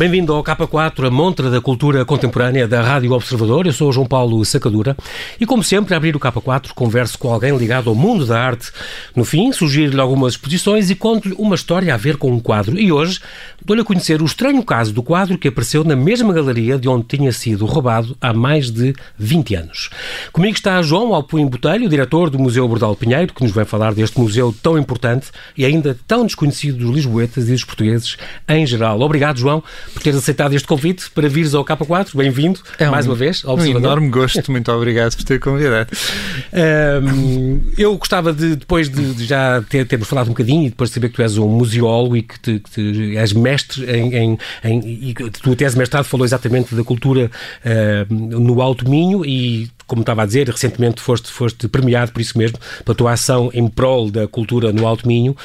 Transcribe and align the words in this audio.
Bem-vindo 0.00 0.32
ao 0.32 0.42
K4, 0.42 1.08
a 1.08 1.10
montra 1.10 1.50
da 1.50 1.60
cultura 1.60 2.06
contemporânea 2.06 2.66
da 2.66 2.80
Rádio 2.80 3.12
Observador. 3.12 3.66
Eu 3.66 3.72
sou 3.74 3.92
João 3.92 4.06
Paulo 4.06 4.42
Sacadura 4.46 4.96
e, 5.38 5.44
como 5.44 5.62
sempre, 5.62 5.92
a 5.92 5.98
abrir 5.98 6.16
o 6.16 6.18
K4, 6.18 6.70
converso 6.74 7.18
com 7.18 7.30
alguém 7.30 7.54
ligado 7.54 7.90
ao 7.90 7.94
mundo 7.94 8.24
da 8.24 8.40
arte. 8.42 8.72
No 9.14 9.26
fim, 9.26 9.52
sugiro-lhe 9.52 10.00
algumas 10.00 10.32
exposições 10.32 10.88
e 10.88 10.94
conto-lhe 10.94 11.34
uma 11.36 11.54
história 11.54 11.92
a 11.92 11.98
ver 11.98 12.16
com 12.16 12.32
um 12.32 12.40
quadro. 12.40 12.80
E 12.80 12.90
hoje 12.90 13.20
dou-lhe 13.62 13.82
a 13.82 13.84
conhecer 13.84 14.22
o 14.22 14.24
estranho 14.24 14.62
caso 14.62 14.90
do 14.90 15.02
quadro 15.02 15.36
que 15.36 15.48
apareceu 15.48 15.84
na 15.84 15.94
mesma 15.94 16.32
galeria 16.32 16.78
de 16.78 16.88
onde 16.88 17.04
tinha 17.04 17.30
sido 17.30 17.66
roubado 17.66 18.16
há 18.22 18.32
mais 18.32 18.70
de 18.70 18.94
20 19.18 19.54
anos. 19.54 19.90
Comigo 20.32 20.56
está 20.56 20.80
João 20.80 21.14
Alpuim 21.14 21.46
Botelho, 21.46 21.90
diretor 21.90 22.30
do 22.30 22.38
Museu 22.38 22.66
Bordal 22.66 22.96
Pinheiro, 22.96 23.34
que 23.34 23.42
nos 23.42 23.52
vai 23.52 23.66
falar 23.66 23.92
deste 23.92 24.18
museu 24.18 24.54
tão 24.62 24.78
importante 24.78 25.26
e 25.58 25.66
ainda 25.66 25.94
tão 26.08 26.24
desconhecido 26.24 26.78
dos 26.78 26.94
lisboetas 26.94 27.50
e 27.50 27.52
dos 27.52 27.64
portugueses 27.64 28.16
em 28.48 28.64
geral. 28.64 28.98
Obrigado, 29.02 29.38
João 29.38 29.62
por 29.92 30.02
teres 30.02 30.18
aceitado 30.18 30.54
este 30.54 30.66
convite 30.66 31.10
para 31.10 31.28
vires 31.28 31.54
ao 31.54 31.64
K4. 31.64 32.16
Bem-vindo, 32.16 32.60
é 32.78 32.88
um, 32.88 32.90
mais 32.90 33.06
uma 33.06 33.14
vez, 33.14 33.42
ao 33.44 33.56
Um 33.56 33.64
enorme 33.64 34.08
gosto, 34.08 34.50
muito 34.50 34.70
obrigado 34.72 35.16
por 35.16 35.24
ter 35.24 35.38
convidado. 35.38 35.90
Um, 36.52 37.60
eu 37.76 37.96
gostava 37.96 38.32
de, 38.32 38.56
depois 38.56 38.88
de, 38.88 39.14
de 39.14 39.24
já 39.24 39.62
ter, 39.68 39.86
termos 39.86 40.08
falado 40.08 40.26
um 40.26 40.30
bocadinho 40.30 40.66
e 40.66 40.70
depois 40.70 40.90
de 40.90 40.94
saber 40.94 41.08
que 41.08 41.16
tu 41.16 41.22
és 41.22 41.36
um 41.38 41.48
museólogo 41.48 42.16
e 42.16 42.22
que, 42.22 42.40
te, 42.40 42.58
que 42.60 42.70
te, 42.70 43.16
és 43.16 43.32
mestre 43.32 43.84
em, 43.90 44.14
em, 44.14 44.38
em, 44.64 45.08
e 45.08 45.14
que 45.14 45.30
tu 45.30 45.54
tese 45.56 45.76
mestrado 45.76 46.04
falou 46.04 46.24
exatamente 46.24 46.74
da 46.74 46.84
cultura 46.84 47.30
uh, 47.64 48.14
no 48.14 48.60
Alto 48.60 48.88
Minho 48.88 49.24
e 49.24 49.70
como 49.90 50.02
estava 50.02 50.22
a 50.22 50.26
dizer, 50.26 50.48
recentemente 50.48 51.00
foste, 51.00 51.32
foste 51.32 51.66
premiado 51.66 52.12
por 52.12 52.20
isso 52.20 52.38
mesmo, 52.38 52.56
pela 52.84 52.94
tua 52.94 53.10
ação 53.10 53.50
em 53.52 53.66
prol 53.66 54.08
da 54.08 54.28
cultura 54.28 54.72
no 54.72 54.86
Alto 54.86 55.04
Minho. 55.04 55.36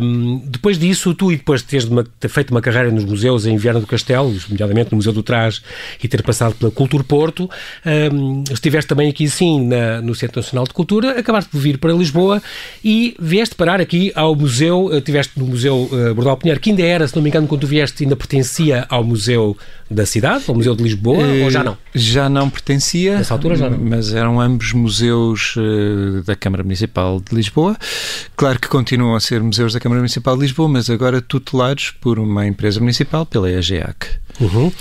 Um, 0.00 0.40
depois 0.46 0.78
disso, 0.78 1.12
tu 1.12 1.32
e 1.32 1.36
depois 1.36 1.60
de 1.60 1.66
teres 1.66 1.84
uma, 1.86 2.04
ter 2.20 2.28
feito 2.28 2.52
uma 2.52 2.60
carreira 2.60 2.88
nos 2.92 3.04
museus 3.04 3.46
em 3.46 3.56
Viana 3.56 3.80
do 3.80 3.86
Castelo, 3.86 4.32
nomeadamente 4.48 4.92
no 4.92 4.96
Museu 4.96 5.12
do 5.12 5.24
Trás, 5.24 5.60
e 6.00 6.06
ter 6.06 6.22
passado 6.22 6.54
pela 6.54 6.70
Cultura 6.70 7.02
Porto, 7.02 7.50
um, 8.12 8.44
estiveste 8.48 8.88
também 8.88 9.10
aqui 9.10 9.28
sim 9.28 9.66
na, 9.66 10.00
no 10.00 10.14
Centro 10.14 10.40
Nacional 10.40 10.64
de 10.66 10.72
Cultura, 10.72 11.18
acabaste 11.18 11.50
de 11.52 11.58
vir 11.58 11.78
para 11.78 11.92
Lisboa 11.92 12.40
e 12.84 13.16
vieste 13.18 13.56
parar 13.56 13.80
aqui 13.80 14.12
ao 14.14 14.36
museu, 14.36 14.96
estiveste 14.96 15.36
no 15.36 15.46
Museu 15.46 15.90
uh, 15.90 16.14
Bordal 16.14 16.36
Pinheiro, 16.36 16.60
que 16.60 16.70
ainda 16.70 16.82
era, 16.82 17.08
se 17.08 17.16
não 17.16 17.22
me 17.24 17.28
engano, 17.28 17.48
quando 17.48 17.62
tu 17.62 17.66
vieste, 17.66 18.04
ainda 18.04 18.14
pertencia 18.14 18.86
ao 18.88 19.02
Museu 19.02 19.56
da 19.90 20.06
cidade, 20.06 20.44
ao 20.46 20.54
Museu 20.54 20.76
de 20.76 20.82
Lisboa, 20.82 21.24
uh, 21.24 21.42
ou 21.42 21.50
já 21.50 21.64
não? 21.64 21.76
Já 21.92 22.28
não 22.28 22.48
pertencia. 22.48 23.18
Nessa 23.18 23.34
altura 23.34 23.56
já 23.56 23.63
mas 23.70 24.12
eram 24.12 24.40
ambos 24.40 24.72
museus 24.72 25.54
uh, 25.56 26.22
da 26.24 26.34
Câmara 26.36 26.62
Municipal 26.62 27.20
de 27.20 27.34
Lisboa. 27.34 27.76
Claro 28.36 28.58
que 28.58 28.68
continuam 28.68 29.14
a 29.14 29.20
ser 29.20 29.42
museus 29.42 29.72
da 29.72 29.80
Câmara 29.80 30.00
Municipal 30.00 30.36
de 30.36 30.42
Lisboa, 30.42 30.68
mas 30.68 30.90
agora 30.90 31.20
tutelados 31.20 31.90
por 31.90 32.18
uma 32.18 32.46
empresa 32.46 32.80
municipal, 32.80 33.24
pela 33.26 33.50
EGEAC. 33.50 34.24
Uhum. 34.40 34.72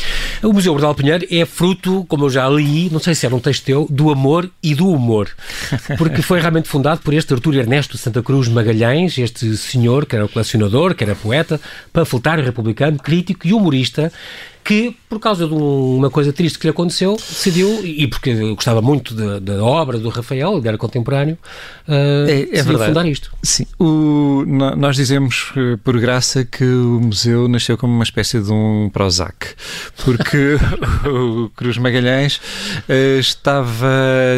O 0.41 0.51
Museu 0.51 0.73
Bordal 0.73 0.95
Pinheiro 0.95 1.27
é 1.29 1.45
fruto, 1.45 2.05
como 2.07 2.25
eu 2.25 2.29
já 2.29 2.49
li, 2.49 2.89
não 2.89 2.99
sei 2.99 3.13
se 3.13 3.25
era 3.25 3.35
um 3.35 3.39
texto 3.39 3.63
teu, 3.63 3.87
do 3.89 4.11
amor 4.11 4.49
e 4.61 4.73
do 4.73 4.87
humor. 4.89 5.29
Porque 5.97 6.21
foi 6.21 6.39
realmente 6.39 6.67
fundado 6.67 7.01
por 7.01 7.13
este 7.13 7.33
Artur 7.33 7.55
Ernesto 7.55 7.97
Santa 7.97 8.23
Cruz 8.23 8.47
Magalhães, 8.47 9.17
este 9.17 9.55
senhor 9.57 10.05
que 10.05 10.15
era 10.15 10.27
colecionador, 10.27 10.95
que 10.95 11.03
era 11.03 11.15
poeta, 11.15 11.61
panfletário 11.91 12.43
republicano, 12.43 12.97
crítico 12.97 13.47
e 13.47 13.53
humorista, 13.53 14.11
que, 14.64 14.95
por 15.09 15.19
causa 15.19 15.45
de 15.47 15.53
uma 15.53 16.09
coisa 16.09 16.31
triste 16.31 16.58
que 16.58 16.66
lhe 16.66 16.72
aconteceu, 16.72 17.16
decidiu, 17.16 17.86
e 17.86 18.08
porque 18.08 18.33
gostava 18.53 18.81
muito 18.81 19.14
da, 19.14 19.64
obra 19.64 19.97
do 19.97 20.09
Rafael, 20.09 20.58
ele 20.58 20.67
era 20.67 20.78
contemporâneo, 20.78 21.38
uh, 21.88 22.30
é, 22.30 22.59
é 22.59 22.64
verdade. 22.64 22.86
fundar 22.86 23.08
isto. 23.08 23.31
Sim, 23.41 23.66
o, 23.79 24.44
nós 24.46 24.96
dizemos 24.96 25.52
eh, 25.56 25.78
por 25.84 26.00
graça 26.00 26.46
que 26.46 26.63
o 26.63 27.00
museu 27.02 27.47
nasceu 27.47 27.78
como 27.78 27.94
uma 27.94 28.03
espécie 28.03 28.40
de 28.40 28.52
um 28.52 28.90
Prozac, 28.91 29.53
porque 30.06 30.57
o 31.07 31.50
Cruz 31.56 31.78
Magalhães 31.78 32.38
uh, 32.38 33.19
estava, 33.19 33.88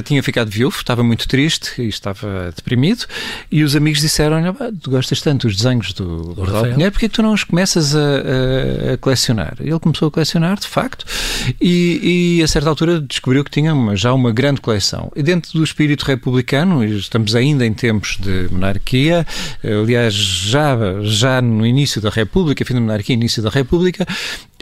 tinha 0.04 0.24
ficado 0.24 0.50
viúvo, 0.50 0.78
estava 0.78 1.04
muito 1.04 1.28
triste 1.28 1.82
e 1.82 1.88
estava 1.88 2.52
deprimido, 2.56 3.06
e 3.52 3.64
os 3.64 3.76
amigos 3.76 4.02
disseram-lhe, 4.02 4.52
tu 4.82 4.90
gostas 4.90 5.22
tanto 5.22 5.48
dos 5.48 5.58
desenhos 5.58 5.94
do, 5.94 6.34
do 6.34 6.42
Rafael 6.44 6.74
Pinheiro, 6.74 6.92
porque 6.92 7.10
tu 7.10 7.22
não 7.22 7.34
os 7.34 7.44
começas 7.44 7.96
a, 7.96 8.00
a, 8.00 8.94
a 8.94 8.98
colecionar? 8.98 9.56
Ele 9.60 9.80
começou 9.80 10.08
a 10.08 10.12
colecionar, 10.16 10.58
de 10.60 10.68
facto, 10.68 11.06
e, 11.62 12.38
e, 12.40 12.44
a 12.44 12.48
certa 12.48 12.70
altura 12.70 13.02
descobriu 13.02 13.44
que 13.44 13.52
tinha 13.52 13.74
uma, 13.74 13.96
já 13.96 14.14
uma 14.14 14.32
grande 14.32 14.62
coleção. 14.62 15.12
E 15.16 15.22
dentro 15.22 15.52
do 15.54 15.64
espírito 15.64 16.04
republicano, 16.06 16.84
estamos 16.84 17.36
ainda 17.36 17.66
em 17.66 17.74
tempos 17.74 18.18
de 18.20 18.48
monarquia, 18.52 19.28
aliás, 19.64 20.14
já, 20.14 20.78
já 21.02 21.42
no 21.42 21.66
início 21.66 22.02
da 22.02 22.10
República, 22.10 22.64
fim 22.66 22.74
da 22.74 22.82
monarquia, 22.82 23.14
início 23.14 23.44
da 23.44 23.50
República, 23.50 24.06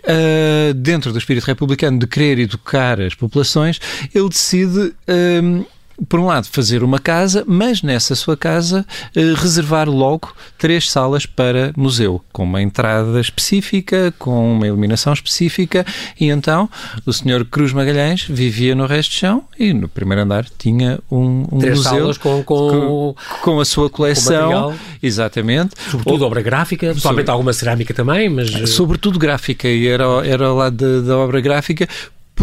Uh, 0.03 0.73
dentro 0.73 1.13
do 1.13 1.17
espírito 1.17 1.45
republicano 1.45 1.97
de 1.97 2.05
querer 2.05 2.37
educar 2.37 2.99
as 2.99 3.15
populações, 3.15 3.79
ele 4.13 4.27
decide 4.27 4.93
uh, 5.07 5.65
por 6.07 6.19
um 6.19 6.25
lado, 6.25 6.47
fazer 6.47 6.83
uma 6.83 6.99
casa, 6.99 7.43
mas 7.47 7.81
nessa 7.81 8.15
sua 8.15 8.35
casa 8.35 8.85
eh, 9.15 9.33
reservar 9.35 9.89
logo 9.89 10.33
três 10.57 10.89
salas 10.89 11.25
para 11.25 11.71
museu, 11.77 12.21
com 12.31 12.43
uma 12.43 12.61
entrada 12.61 13.19
específica, 13.19 14.13
com 14.17 14.53
uma 14.53 14.67
iluminação 14.67 15.13
específica, 15.13 15.85
e 16.19 16.29
então 16.29 16.69
o 17.05 17.13
senhor 17.13 17.45
Cruz 17.45 17.73
Magalhães 17.73 18.25
vivia 18.27 18.75
no 18.75 18.85
resto 18.85 19.11
de 19.11 19.17
chão 19.17 19.43
e 19.57 19.73
no 19.73 19.87
primeiro 19.87 20.23
andar 20.23 20.45
tinha 20.57 20.99
um, 21.11 21.45
um 21.51 21.59
três 21.59 21.77
museu 21.77 21.91
salas 21.91 22.17
com, 22.17 22.43
com, 22.43 22.69
com, 22.69 23.15
com 23.41 23.59
a 23.59 23.65
sua 23.65 23.89
coleção, 23.89 24.75
exatamente. 25.01 25.75
Sobretudo 25.89 26.25
obra 26.25 26.41
gráfica, 26.41 26.93
somente 26.95 27.29
alguma 27.29 27.53
cerâmica 27.53 27.93
também, 27.93 28.29
mas... 28.29 28.51
Sobretudo 28.71 29.19
gráfica, 29.19 29.67
e 29.67 29.87
era, 29.87 30.05
era 30.25 30.51
lá 30.51 30.69
da 30.69 31.17
obra 31.17 31.39
gráfica, 31.39 31.87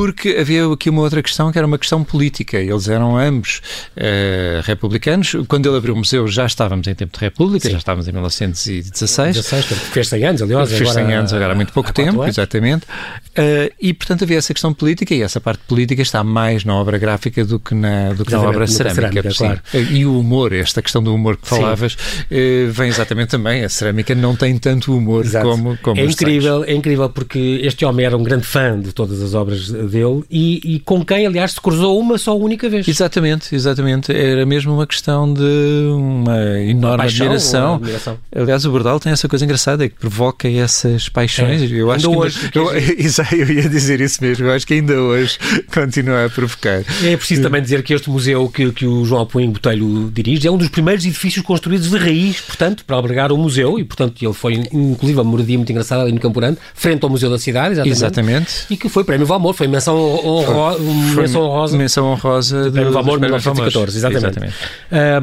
porque 0.01 0.31
havia 0.41 0.67
aqui 0.67 0.89
uma 0.89 1.03
outra 1.03 1.23
questão 1.23 1.53
que 1.53 1.59
era 1.59 1.67
uma 1.67 1.77
questão 1.77 2.03
política. 2.03 2.57
Eles 2.57 2.89
eram 2.89 3.19
ambos 3.19 3.61
uh, 3.95 4.63
republicanos. 4.63 5.37
Quando 5.47 5.69
ele 5.69 5.77
abriu 5.77 5.93
o 5.93 5.97
museu 5.99 6.27
já 6.27 6.47
estávamos 6.47 6.87
em 6.87 6.95
tempo 6.95 7.13
de 7.13 7.23
República, 7.23 7.67
Sim. 7.67 7.73
já 7.73 7.79
estávamos 7.79 8.09
em 8.09 8.13
1916. 8.13 9.37
16, 9.37 9.67
fez 9.67 10.09
100 10.09 10.25
anos, 10.25 10.41
aliás. 10.41 10.73
Fez 10.73 10.91
100 10.91 11.13
anos 11.13 11.35
agora 11.35 11.53
há 11.53 11.55
muito 11.55 11.71
pouco 11.75 11.91
há 11.91 11.93
tempo, 11.93 12.25
exatamente. 12.25 12.85
Uh, 12.85 13.71
e, 13.79 13.93
portanto, 13.93 14.25
havia 14.25 14.39
essa 14.39 14.55
questão 14.55 14.73
política 14.73 15.15
e 15.15 15.21
essa 15.21 15.39
parte 15.39 15.61
política 15.69 16.01
está 16.01 16.25
mais 16.25 16.65
na 16.65 16.75
obra 16.75 16.97
gráfica 16.97 17.45
do 17.45 17.61
que 17.61 17.75
na, 17.75 18.15
do 18.15 18.25
que 18.25 18.33
na 18.33 18.41
obra 18.41 18.67
cerâmica. 18.67 19.23
cerâmica 19.23 19.35
claro. 19.37 19.61
E 19.93 20.07
o 20.07 20.19
humor, 20.19 20.55
esta 20.55 20.81
questão 20.81 21.03
do 21.03 21.15
humor 21.15 21.37
que 21.37 21.47
falavas, 21.47 21.93
uh, 21.93 22.71
vem 22.71 22.89
exatamente 22.89 23.29
também. 23.29 23.65
A 23.65 23.69
cerâmica 23.69 24.15
não 24.15 24.35
tem 24.35 24.57
tanto 24.57 24.97
humor 24.97 25.27
Exato. 25.27 25.47
como, 25.47 25.77
como 25.83 26.01
é 26.01 26.05
incrível, 26.05 26.65
É 26.65 26.73
incrível 26.73 27.11
porque 27.11 27.61
este 27.63 27.85
homem 27.85 28.07
era 28.07 28.17
um 28.17 28.23
grande 28.23 28.47
fã 28.47 28.81
de 28.81 28.93
todas 28.93 29.21
as 29.21 29.35
obras 29.35 29.71
dele 29.91 30.25
e, 30.31 30.77
e, 30.77 30.81
com 30.81 31.05
quem, 31.05 31.27
aliás, 31.27 31.53
se 31.53 31.61
cruzou 31.61 31.99
uma 31.99 32.17
só 32.17 32.37
única 32.37 32.69
vez. 32.69 32.87
Exatamente, 32.87 33.55
exatamente. 33.55 34.13
Era 34.13 34.47
mesmo 34.47 34.73
uma 34.73 34.87
questão 34.87 35.33
de 35.33 35.43
uma 35.93 36.39
enorme 36.61 36.99
paixão, 36.99 37.27
admiração. 37.27 37.75
admiração. 37.75 38.19
Aliás, 38.35 38.65
o 38.65 38.71
Bordal 38.71 39.01
tem 39.01 39.13
essa 39.13 39.29
coisa 39.29 39.45
engraçada, 39.45 39.85
é 39.85 39.89
que 39.89 39.97
provoca 39.97 40.49
essas 40.49 41.09
paixões. 41.09 41.63
É. 41.63 41.67
Eu 41.67 41.91
acho 41.91 42.07
ainda 42.07 42.21
que 42.21 42.27
hoje. 42.27 42.51
Eu, 42.55 42.73
eu, 43.39 43.51
ia 43.51 43.69
dizer 43.69 44.01
isso 44.01 44.23
mesmo, 44.23 44.47
eu 44.47 44.53
acho 44.53 44.67
que 44.67 44.75
ainda 44.75 44.95
hoje 44.95 45.39
continua 45.73 46.27
a 46.27 46.31
provocar. 46.31 46.83
É 47.03 47.17
preciso 47.17 47.43
também 47.43 47.61
dizer 47.63 47.83
que 47.83 47.93
este 47.93 48.09
museu 48.09 48.49
que, 48.49 48.71
que 48.73 48.87
o 48.87 49.05
João 49.05 49.23
Apuim 49.23 49.51
Botelho 49.51 50.11
dirige 50.13 50.47
é 50.47 50.51
um 50.51 50.57
dos 50.57 50.69
primeiros 50.69 51.05
edifícios 51.05 51.45
construídos 51.45 51.91
de 51.91 51.99
raiz, 51.99 52.41
portanto, 52.41 52.85
para 52.85 52.97
albergar 52.97 53.33
o 53.33 53.37
museu 53.37 53.79
e, 53.79 53.85
portanto, 53.85 54.23
ele 54.23 54.33
foi, 54.33 54.55
inclusive, 54.55 55.19
uma 55.19 55.25
moradia 55.25 55.57
muito 55.57 55.71
engraçada 55.71 56.03
ali 56.03 56.13
no 56.13 56.21
Campurante, 56.21 56.61
frente 56.75 57.03
ao 57.03 57.11
Museu 57.11 57.31
da 57.31 57.39
Cidade, 57.39 57.73
exatamente. 57.73 57.97
exatamente. 57.97 58.67
E 58.71 58.77
que 58.77 58.89
foi 58.89 59.05
Prémio 59.05 59.27
Valmor, 59.27 59.55
foi 59.55 59.67
menção 59.71 59.97
honrosa, 59.97 60.81
menção 60.83 61.43
honrosa, 61.43 61.77
menção 61.77 62.07
honrosa 62.07 62.65
do 62.65 62.73
Prémio 62.73 62.93
Valmor 62.93 63.21
1914, 63.21 63.97
exatamente. 63.97 64.27
exatamente. 64.27 64.55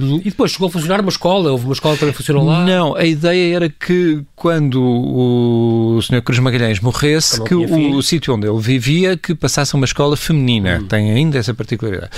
Um, 0.03 0.17
e 0.17 0.29
depois 0.29 0.51
chegou 0.51 0.67
a 0.67 0.71
funcionar 0.71 1.01
uma 1.01 1.09
escola, 1.09 1.51
houve 1.51 1.65
uma 1.65 1.73
escola 1.73 1.93
que 1.95 1.99
também 1.99 2.13
funcionou 2.13 2.45
lá? 2.45 2.65
Não, 2.65 2.95
a 2.95 3.05
ideia 3.05 3.55
era 3.55 3.69
que 3.69 4.21
quando 4.35 4.81
o 4.81 5.99
Sr. 6.01 6.21
Cruz 6.21 6.39
Magalhães 6.39 6.79
morresse, 6.79 7.43
que 7.43 7.55
o, 7.55 7.95
o 7.95 8.03
sítio 8.03 8.35
onde 8.35 8.47
ele 8.47 8.59
vivia, 8.59 9.17
que 9.17 9.35
passasse 9.35 9.75
a 9.75 9.77
uma 9.77 9.85
escola 9.85 10.15
feminina. 10.15 10.79
Hum. 10.81 10.87
Tem 10.87 11.11
ainda 11.11 11.37
essa 11.37 11.53
particularidade. 11.53 12.11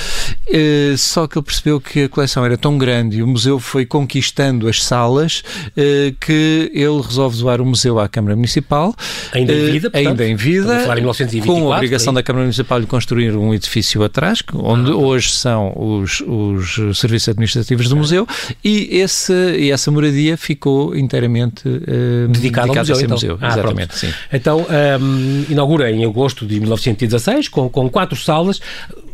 Uh, 0.48 0.98
só 0.98 1.28
que 1.28 1.38
ele 1.38 1.46
percebeu 1.46 1.80
que 1.80 2.04
a 2.04 2.10
coleção 2.10 2.46
era 2.46 2.58
tão 2.58 2.78
grande 2.78 3.20
e 3.20 3.24
o 3.24 3.28
museu 3.28 3.60
foi 3.60 3.86
conquistando 3.86 4.68
as 4.68 4.84
salas 4.84 5.44
uh, 5.70 6.16
que 6.20 6.72
ele 6.74 7.02
resolve 7.02 7.38
doar 7.38 7.62
o 7.62 7.66
museu 7.66 8.00
à 8.00 8.08
Câmara 8.08 8.36
Municipal. 8.36 8.94
Ainda 9.34 9.54
em 9.54 9.72
vida, 9.72 9.90
portanto, 9.90 10.10
Ainda 10.10 10.28
em 10.28 10.36
vida. 10.36 10.84
Em 10.84 11.42
com 11.42 11.72
a 11.72 11.76
obrigação 11.78 12.14
da 12.20 12.24
Câmara 12.24 12.44
Municipal 12.44 12.80
de 12.82 12.88
construir 12.88 13.36
um 13.36 13.54
edifício 13.54 14.04
atrás, 14.04 14.44
onde 14.54 14.92
ah. 14.92 14.96
hoje 14.96 15.32
são 15.32 15.74
os, 15.76 16.22
os 16.22 17.00
serviços 17.00 17.30
administrativos 17.30 17.88
do 17.88 17.96
museu, 17.96 18.28
e, 18.64 18.98
esse, 18.98 19.34
e 19.34 19.72
essa 19.72 19.90
moradia 19.90 20.38
ficou 20.38 20.96
inteiramente 20.96 21.68
uh, 21.68 22.28
dedicada, 22.28 22.70
ao 22.70 22.76
museu. 22.76 22.96
Então. 22.98 23.10
museu. 23.16 23.38
Ah, 23.42 23.48
Exatamente. 23.48 24.16
Então, 24.32 24.66
um, 25.02 25.46
inaugura 25.50 25.92
em 25.92 26.06
agosto 26.06 26.46
de 26.46 26.60
1916, 26.60 27.48
com, 27.48 27.70
com 27.70 27.90
quatro 27.90 28.18
salas. 28.18 28.60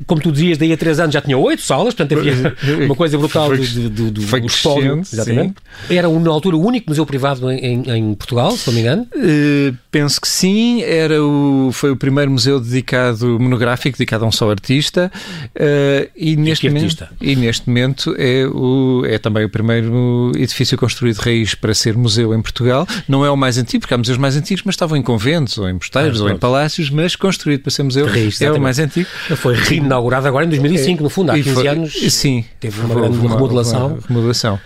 Como 0.05 0.21
tu 0.21 0.31
dizias, 0.31 0.57
daí 0.57 0.71
a 0.73 0.77
três 0.77 0.99
anos 0.99 1.13
já 1.13 1.21
tinha 1.21 1.37
oito 1.37 1.61
salas, 1.61 1.93
portanto 1.93 2.19
havia 2.19 2.53
uma 2.85 2.95
coisa 2.95 3.17
brutal 3.17 3.47
Foi- 3.47 3.57
do, 3.57 4.21
foi 4.21 4.41
do 4.41 4.47
espólio. 4.47 4.95
crescendo, 4.97 5.07
Exatamente. 5.13 5.55
Era, 5.89 6.09
um, 6.09 6.19
na 6.19 6.29
altura, 6.31 6.55
o 6.57 6.65
único 6.65 6.89
museu 6.89 7.05
privado 7.05 7.49
em, 7.51 7.83
em- 7.89 8.13
Portugal, 8.15 8.51
se 8.51 8.67
não 8.67 8.73
me 8.75 8.81
engano. 8.81 9.07
Eh, 9.15 9.73
penso 9.91 10.19
que 10.21 10.27
sim, 10.27 10.81
era 10.83 11.21
o, 11.23 11.69
foi 11.73 11.91
o 11.91 11.95
primeiro 11.95 12.31
museu 12.31 12.59
dedicado, 12.59 13.39
monográfico, 13.39 13.97
dedicado 13.97 14.25
a 14.25 14.27
um 14.27 14.31
só 14.31 14.49
artista. 14.49 15.11
eh, 15.55 16.09
e, 16.15 16.35
neste 16.35 16.67
momento, 16.69 17.07
e 17.21 17.35
neste 17.35 17.67
momento 17.67 18.15
é, 18.17 18.45
o, 18.47 19.03
é 19.05 19.17
também 19.17 19.43
o 19.45 19.49
primeiro 19.49 20.31
edifício 20.35 20.77
construído 20.77 21.15
de 21.17 21.21
raiz 21.21 21.55
para 21.55 21.73
ser 21.73 21.95
museu 21.97 22.33
em 22.33 22.41
Portugal. 22.41 22.87
Não 23.07 23.25
é 23.25 23.29
o 23.29 23.35
mais 23.37 23.57
antigo, 23.57 23.81
porque 23.81 23.93
há 23.93 23.97
museus 23.97 24.17
mais 24.17 24.35
antigos, 24.35 24.63
mas 24.65 24.73
estavam 24.75 24.97
em 24.97 25.01
conventos, 25.01 25.57
ou 25.57 25.67
em 25.69 25.73
mosteiros, 25.73 26.19
Ah, 26.21 26.23
ou 26.23 26.29
em 26.29 26.37
palácios, 26.37 26.89
mas 26.89 27.15
construído 27.15 27.61
para 27.61 27.71
ser 27.71 27.83
museu 27.83 28.05
raiz, 28.07 28.41
é 28.41 28.51
o 28.51 28.59
mais 28.59 28.79
antigo. 28.79 29.07
Foi 29.35 29.55
reinaugurado 29.85 30.27
agora 30.27 30.45
em 30.45 30.49
2005, 30.49 31.01
no 31.03 31.09
fundo, 31.09 31.31
há 31.31 31.37
E 31.37 31.43
15 31.43 31.55
foi- 31.55 31.67
anos. 31.67 31.93
Sim, 32.13 32.43
teve 32.59 32.79
uma 32.81 32.93
grande 32.95 33.17
remodelação. 33.19 33.87
uma 33.87 33.99
remodelação. 34.07 34.59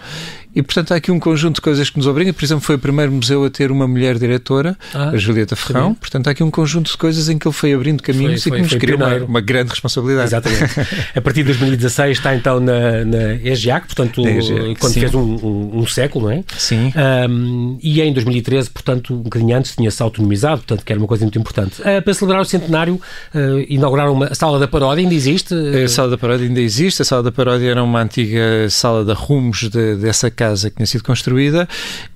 E, 0.55 0.63
portanto, 0.63 0.91
há 0.93 0.95
aqui 0.97 1.11
um 1.11 1.19
conjunto 1.19 1.55
de 1.55 1.61
coisas 1.61 1.89
que 1.89 1.97
nos 1.97 2.07
obriga. 2.07 2.33
Por 2.33 2.43
exemplo, 2.43 2.63
foi 2.63 2.75
o 2.75 2.79
primeiro 2.79 3.11
museu 3.11 3.43
a 3.45 3.49
ter 3.49 3.71
uma 3.71 3.87
mulher 3.87 4.17
diretora, 4.17 4.75
Ah, 4.93 5.09
a 5.09 5.17
Julieta 5.17 5.55
Ferrão. 5.55 5.93
Portanto, 5.93 6.27
há 6.27 6.31
aqui 6.31 6.43
um 6.43 6.49
conjunto 6.49 6.89
de 6.91 6.97
coisas 6.97 7.29
em 7.29 7.37
que 7.37 7.47
ele 7.47 7.53
foi 7.53 7.71
abrindo 7.73 8.01
caminhos 8.01 8.41
Foi- 8.43 8.51
e 8.51 8.55
que 8.55 8.61
nos 8.63 8.71
foi 8.71 8.79
criou 8.79 8.97
uma, 8.97 9.15
uma 9.17 9.41
grande 9.41 9.69
responsabilidade. 9.69 10.27
Exatamente. 10.27 10.63
A 11.15 11.21
partir 11.21 11.41
de 11.41 11.47
2016 11.49 12.17
está 12.17 12.35
então 12.35 12.59
na, 12.59 13.05
na 13.05 13.33
EGIAC, 13.43 13.85
portanto, 13.87 14.21
Na 14.23 14.31
EGIAC, 14.31 14.75
quando 14.79 14.93
sim. 14.93 14.99
fez 15.01 15.13
um, 15.13 15.21
um- 15.21 15.69
um 15.79 15.85
século, 15.87 16.25
não 16.25 16.31
é? 16.33 16.43
Sim. 16.57 16.91
Um, 17.29 17.77
e 17.81 18.01
em 18.01 18.11
2013, 18.11 18.69
portanto, 18.71 19.13
um 19.13 19.17
bocadinho 19.21 19.55
antes, 19.55 19.75
tinha-se 19.75 20.01
autonomizado, 20.01 20.57
portanto, 20.57 20.83
que 20.83 20.91
era 20.91 20.99
uma 20.99 21.07
coisa 21.07 21.23
muito 21.25 21.37
importante. 21.37 21.79
Uh, 21.81 22.01
para 22.03 22.13
celebrar 22.13 22.41
o 22.41 22.45
centenário, 22.45 22.95
uh, 22.95 23.65
inauguraram 23.69 24.13
uma 24.13 24.25
a 24.27 24.35
sala 24.35 24.57
da 24.59 24.67
paródia, 24.67 25.03
ainda 25.03 25.13
existe? 25.13 25.53
A 25.53 25.87
sala 25.87 26.09
da 26.09 26.17
paródia 26.17 26.47
ainda 26.47 26.59
existe. 26.61 27.01
A 27.01 27.05
sala 27.05 27.21
da 27.23 27.31
paródia 27.31 27.69
era 27.69 27.83
uma 27.83 28.01
antiga 28.01 28.67
sala 28.69 29.05
de 29.05 29.11
arrumos 29.11 29.69
de- 29.69 29.95
dessa 29.97 30.29
casa 30.39 30.69
que 30.69 30.77
tinha 30.77 30.87
sido 30.87 31.03
construída 31.03 31.67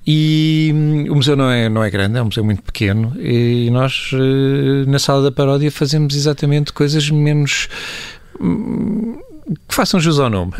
e 0.06 0.72
hum, 0.74 1.12
o 1.12 1.16
museu 1.16 1.36
não 1.36 1.50
é, 1.50 1.68
não 1.68 1.84
é 1.84 1.90
grande, 1.90 2.16
é 2.18 2.22
um 2.22 2.26
museu 2.26 2.42
muito 2.42 2.62
pequeno 2.62 3.12
e 3.20 3.68
nós 3.70 4.10
eh, 4.14 4.90
na 4.90 4.98
sala 4.98 5.24
da 5.24 5.30
paródia 5.30 5.70
fazemos 5.70 6.16
exatamente 6.16 6.72
coisas 6.72 7.10
menos 7.10 7.68
hum, 8.40 9.18
que 9.68 9.74
façam 9.74 10.00
jus 10.00 10.18
ao 10.18 10.30
nome. 10.30 10.52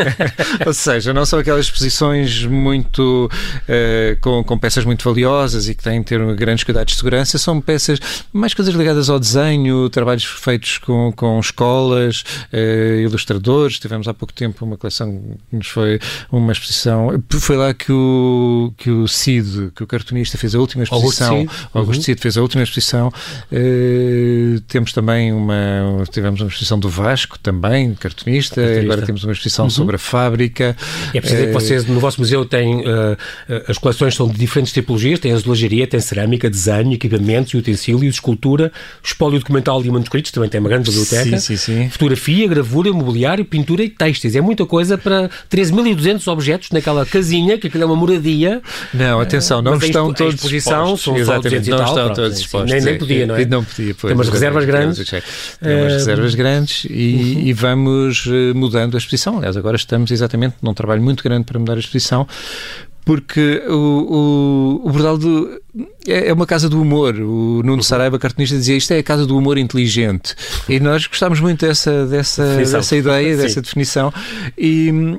Ou 0.66 0.72
seja, 0.72 1.12
não 1.12 1.24
são 1.24 1.38
aquelas 1.38 1.66
exposições 1.66 2.44
muito 2.44 3.30
eh, 3.68 4.16
com, 4.20 4.42
com 4.42 4.58
peças 4.58 4.84
muito 4.84 5.04
valiosas 5.04 5.68
e 5.68 5.74
que 5.74 5.82
têm 5.82 6.00
de 6.00 6.06
ter 6.06 6.34
grandes 6.34 6.64
cuidados 6.64 6.92
de 6.92 6.96
segurança, 6.96 7.38
são 7.38 7.60
peças 7.60 8.00
mais 8.32 8.52
coisas 8.54 8.74
ligadas 8.74 9.08
ao 9.08 9.20
desenho, 9.20 9.88
trabalhos 9.90 10.24
feitos 10.24 10.78
com, 10.78 11.12
com 11.14 11.38
escolas, 11.38 12.24
eh, 12.52 13.00
ilustradores. 13.02 13.78
Tivemos 13.78 14.08
há 14.08 14.14
pouco 14.14 14.34
tempo 14.34 14.64
uma 14.64 14.76
coleção 14.76 15.36
que 15.50 15.56
nos 15.56 15.68
foi 15.68 16.00
uma 16.32 16.52
exposição. 16.52 17.22
Foi 17.30 17.56
lá 17.56 17.72
que 17.72 17.92
o, 17.92 18.72
que 18.76 18.90
o 18.90 19.06
Cid, 19.06 19.70
que 19.74 19.82
o 19.82 19.86
cartunista, 19.86 20.36
fez 20.36 20.54
a 20.54 20.58
última 20.58 20.84
Augusto 20.90 21.22
exposição. 21.22 21.40
Cid. 21.40 21.68
Augusto 21.72 22.00
Uhum. 22.00 22.04
Cid 22.04 22.20
fez 22.20 22.36
a 22.36 22.42
última 22.42 22.62
exposição. 22.62 23.12
Eh, 23.52 24.60
temos 24.66 24.92
também 24.92 25.32
uma. 25.32 26.04
Tivemos 26.10 26.40
uma 26.40 26.48
exposição 26.48 26.78
do 26.78 26.88
Vasco, 26.88 27.38
também, 27.38 27.94
cartunista. 27.94 28.15
Cartunista. 28.16 28.60
Agora 28.80 29.02
temos 29.02 29.22
uma 29.24 29.32
exposição 29.32 29.66
Uhum. 29.66 29.70
sobre 29.70 29.96
a 29.96 29.98
fábrica. 29.98 30.76
É 31.14 31.20
preciso 31.20 31.36
dizer 31.42 31.46
que 31.48 31.52
vocês 31.52 31.84
no 31.86 32.00
vosso 32.00 32.20
museu 32.20 32.44
têm 32.44 32.80
uh, 32.80 33.16
as 33.68 33.78
coleções 33.78 34.14
são 34.14 34.26
de 34.28 34.38
diferentes 34.38 34.72
tipologias, 34.72 35.18
tem 35.20 35.32
azulejaria, 35.32 35.86
tem 35.86 36.00
cerâmica, 36.00 36.48
desenho, 36.48 36.92
equipamentos 36.92 37.52
e 37.52 37.56
utensílios, 37.58 38.14
escultura, 38.16 38.72
espólio 39.02 39.38
documental 39.38 39.84
e 39.84 39.90
manuscritos, 39.90 40.30
também 40.30 40.48
tem 40.48 40.60
uma 40.60 40.68
grande 40.68 40.88
biblioteca. 40.90 41.38
Sim, 41.38 41.38
sim, 41.38 41.56
sim. 41.56 41.90
Fotografia, 41.90 42.46
gravura, 42.48 42.92
mobiliário, 42.92 43.44
pintura 43.44 43.82
e 43.84 43.88
têxteis. 43.88 44.34
É 44.34 44.40
muita 44.40 44.64
coisa 44.64 44.96
para 44.96 45.28
13.200 45.50 46.26
objetos 46.30 46.70
naquela 46.70 47.04
casinha, 47.04 47.58
que 47.58 47.66
aquilo 47.66 47.82
é 47.82 47.86
uma 47.86 47.96
moradia. 47.96 48.62
Não, 48.94 49.20
atenção, 49.20 49.60
não 49.60 49.74
estão 49.74 50.02
expo- 50.08 50.12
a 50.12 50.14
todos 50.14 50.34
exposição 50.34 50.82
expostos. 50.94 51.02
são 51.02 51.16
Exatamente, 51.16 51.58
200 51.58 51.68
não 51.68 51.76
tal, 51.78 51.86
estão 51.88 52.04
pronto, 52.04 52.16
todos 52.16 52.36
sim, 52.38 52.44
expostos. 52.44 52.72
nem- 52.72 52.82
nem 52.82 52.98
podia, 52.98 53.26
não 53.26 53.36
é? 53.36 53.44
Não 53.44 53.64
podia, 53.64 53.94
pois. 53.94 54.10
Tem 54.10 54.14
umas 54.14 54.28
reservas 54.28 54.64
grandes. 54.64 55.12
Eh, 55.12 55.88
reservas 55.88 56.34
grandes 56.34 56.84
e, 56.88 57.48
e 57.48 57.52
vamos 57.52 58.05
eh, 58.26 58.52
mudando 58.54 58.94
a 58.94 58.98
exposição. 58.98 59.38
Aliás, 59.38 59.56
agora 59.56 59.76
estamos 59.76 60.10
exatamente 60.10 60.56
num 60.62 60.74
trabalho 60.74 61.02
muito 61.02 61.22
grande 61.22 61.44
para 61.44 61.58
mudar 61.58 61.74
a 61.74 61.78
exposição. 61.78 62.26
Porque 63.04 63.62
o, 63.68 64.80
o, 64.82 64.88
o 64.88 64.90
Bordal 64.90 65.16
do, 65.16 65.62
é, 66.08 66.28
é 66.28 66.32
uma 66.32 66.44
casa 66.44 66.68
do 66.68 66.82
humor. 66.82 67.14
O 67.14 67.62
Nuno 67.64 67.82
Saraiva, 67.82 68.18
cartunista, 68.18 68.56
dizia 68.56 68.76
isto 68.76 68.92
é 68.92 68.98
a 68.98 69.02
casa 69.02 69.24
do 69.24 69.38
humor 69.38 69.58
inteligente. 69.58 70.34
E 70.68 70.80
nós 70.80 71.06
gostámos 71.06 71.38
muito 71.38 71.64
dessa, 71.64 72.04
dessa, 72.04 72.44
Definição. 72.44 72.80
dessa 72.80 72.96
ideia, 72.96 73.30
Sim. 73.36 73.42
dessa 73.42 73.62
definição. 73.62 74.12
E, 74.58 75.16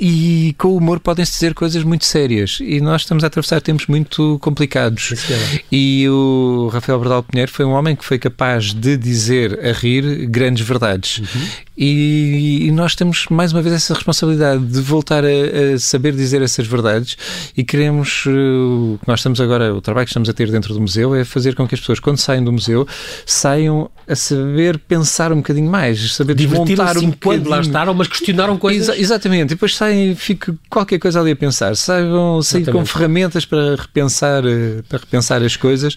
e 0.00 0.54
com 0.56 0.68
o 0.68 0.76
humor 0.78 0.98
podem-se 0.98 1.32
dizer 1.32 1.52
coisas 1.52 1.82
muito 1.84 2.06
sérias. 2.06 2.58
E 2.60 2.80
nós 2.80 3.02
estamos 3.02 3.22
a 3.22 3.26
atravessar 3.26 3.60
tempos 3.60 3.86
muito 3.86 4.38
complicados. 4.40 5.12
Senhora. 5.16 5.60
E 5.70 6.08
o 6.08 6.70
Rafael 6.72 6.98
Bordal 6.98 7.22
Pinheiro 7.22 7.52
foi 7.52 7.64
um 7.66 7.72
homem 7.72 7.94
que 7.94 8.04
foi 8.04 8.18
capaz 8.18 8.72
de 8.72 8.96
dizer 8.96 9.60
a 9.64 9.72
rir 9.72 10.26
grandes 10.26 10.66
verdades. 10.66 11.18
Uhum. 11.18 11.48
E, 11.76 12.66
e 12.66 12.70
nós 12.72 12.94
temos 12.94 13.26
mais 13.30 13.52
uma 13.52 13.62
vez 13.62 13.74
essa 13.74 13.94
responsabilidade 13.94 14.62
de 14.64 14.80
voltar 14.80 15.24
a, 15.24 15.28
a 15.74 15.78
saber 15.78 16.12
dizer 16.14 16.42
essas 16.42 16.66
verdades 16.66 17.16
e 17.56 17.64
queremos, 17.64 18.24
eh, 18.26 18.30
o 18.30 18.98
que 19.00 19.08
nós 19.08 19.20
estamos 19.20 19.40
agora, 19.40 19.74
o 19.74 19.80
trabalho 19.80 20.04
que 20.04 20.10
estamos 20.10 20.28
a 20.28 20.32
ter 20.34 20.50
dentro 20.50 20.74
do 20.74 20.80
museu 20.80 21.14
é 21.14 21.24
fazer 21.24 21.54
com 21.54 21.66
que 21.66 21.74
as 21.74 21.80
pessoas, 21.80 21.98
quando 21.98 22.18
saem 22.18 22.44
do 22.44 22.52
museu, 22.52 22.86
saiam 23.24 23.90
a 24.06 24.14
saber 24.14 24.78
pensar 24.78 25.32
um 25.32 25.36
bocadinho 25.36 25.70
mais, 25.70 26.14
saber 26.14 26.34
desmontar 26.34 26.98
um 26.98 27.02
enquanto 27.02 27.44
lá 27.44 27.56
bocadinho. 27.56 27.60
estaram, 27.62 27.94
mas 27.94 28.08
questionaram 28.08 28.58
coisas. 28.58 28.88
Exa- 28.90 28.98
exatamente, 29.00 29.44
e 29.44 29.54
depois 29.54 29.74
saem, 29.74 29.89
fica 30.16 30.54
qualquer 30.68 30.98
coisa 30.98 31.20
ali 31.20 31.32
a 31.32 31.36
pensar. 31.36 31.74
Saibam 31.76 32.42
sair 32.42 32.64
com 32.70 32.84
ferramentas 32.84 33.44
para 33.44 33.76
repensar, 33.76 34.44
eh, 34.46 34.82
para 34.88 34.98
repensar 34.98 35.42
as 35.42 35.56
coisas. 35.56 35.96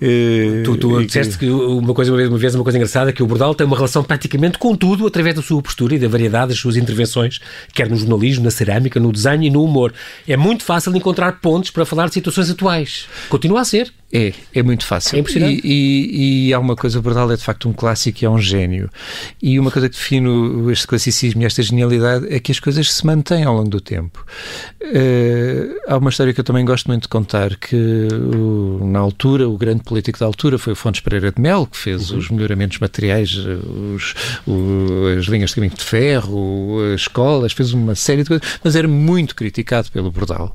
Eh, 0.00 0.62
Tu, 0.64 0.76
tu 0.76 0.92
e 0.94 1.00
que- 1.00 1.06
disseste 1.06 1.38
que 1.38 1.46
uma 1.48 1.94
coisa, 1.94 2.10
uma 2.10 2.16
vez, 2.18 2.28
uma 2.28 2.38
vez, 2.38 2.54
uma 2.54 2.64
coisa 2.64 2.78
engraçada, 2.78 3.12
que 3.12 3.22
o 3.22 3.26
Bordal 3.26 3.54
tem 3.54 3.66
uma 3.66 3.76
relação 3.76 4.02
praticamente 4.04 4.58
com 4.58 4.74
tudo, 4.76 5.06
através 5.06 5.34
da 5.34 5.42
sua 5.42 5.62
postura 5.62 5.94
e 5.94 5.98
da 5.98 6.08
variedade 6.08 6.48
das 6.50 6.58
suas 6.58 6.76
intervenções, 6.76 7.38
quer 7.72 7.88
no 7.88 7.96
jornalismo, 7.96 8.44
na 8.44 8.50
cerâmica, 8.50 8.98
no 9.00 9.12
desenho 9.12 9.42
e 9.44 9.50
no 9.50 9.62
humor. 9.62 9.92
É 10.26 10.36
muito 10.36 10.62
fácil 10.64 10.94
encontrar 10.96 11.40
pontos 11.40 11.70
para 11.70 11.84
falar 11.86 12.08
de 12.08 12.14
situações 12.14 12.50
atuais. 12.50 13.06
Continua 13.28 13.60
a 13.60 13.64
ser. 13.64 13.92
É, 14.16 14.32
é 14.54 14.62
muito 14.62 14.84
fácil. 14.86 15.18
É. 15.18 15.50
E, 15.50 15.60
e, 15.64 16.48
e 16.48 16.54
há 16.54 16.58
uma 16.58 16.74
coisa, 16.76 16.98
o 16.98 17.02
Bordal 17.02 17.30
é 17.32 17.36
de 17.36 17.42
facto 17.42 17.68
um 17.68 17.72
clássico 17.72 18.18
e 18.22 18.24
é 18.24 18.30
um 18.30 18.38
gênio. 18.38 18.88
E 19.42 19.58
uma 19.58 19.70
coisa 19.70 19.88
que 19.88 19.96
define 19.96 20.70
este 20.72 20.86
classicismo 20.86 21.42
e 21.42 21.44
esta 21.44 21.62
genialidade 21.62 22.26
é 22.32 22.38
que 22.40 22.50
as 22.52 22.58
coisas 22.60 22.92
se 22.92 23.04
mantêm 23.04 23.44
ao 23.44 23.54
longo 23.54 23.68
do 23.68 23.80
tempo. 23.80 24.24
Eh, 24.80 25.68
há 25.88 25.96
uma 25.98 26.10
história 26.10 26.32
que 26.32 26.40
eu 26.40 26.44
também 26.44 26.64
gosto 26.64 26.86
muito 26.86 27.02
de 27.02 27.08
contar, 27.08 27.56
que 27.56 27.76
o- 27.76 28.86
na 28.86 28.98
altura, 29.00 29.48
o 29.48 29.56
grande 29.58 29.82
político 29.82 30.18
da 30.18 30.26
altura 30.26 30.58
foi 30.58 30.72
o 30.72 30.76
Fontes 30.76 31.00
Pereira 31.00 31.30
de 31.32 31.40
Mel, 31.40 31.66
que 31.66 31.76
fez 31.76 32.10
os 32.10 32.30
melhoramentos 32.30 32.78
materiais, 32.78 33.34
os, 33.34 34.14
o- 34.46 35.18
as 35.18 35.26
linhas 35.26 35.50
de 35.50 35.56
caminho 35.56 35.74
de 35.74 35.82
ferro, 35.84 36.78
as 36.94 37.02
escolas, 37.02 37.52
fez 37.52 37.72
uma 37.72 37.94
série 37.94 38.22
de 38.22 38.28
coisas, 38.28 38.46
mas 38.62 38.76
era 38.76 38.88
muito 38.88 39.34
criticado 39.34 39.90
pelo 39.90 40.10
Bordal. 40.10 40.54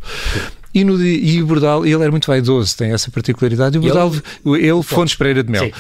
E, 0.73 0.83
no, 0.83 1.03
e 1.03 1.41
o 1.41 1.45
Bordal, 1.45 1.85
ele 1.85 2.01
era 2.01 2.11
muito 2.11 2.27
vaidoso, 2.27 2.75
tem 2.77 2.91
essa 2.91 3.11
particularidade. 3.11 3.75
E 3.75 3.79
o 3.79 3.83
Ele? 3.83 3.91
Bordal, 3.91 4.21
ele, 4.57 4.83
Fontes 4.83 5.15
Pereira 5.15 5.43
de 5.43 5.51
Mel. 5.51 5.65
Sim. 5.65 5.71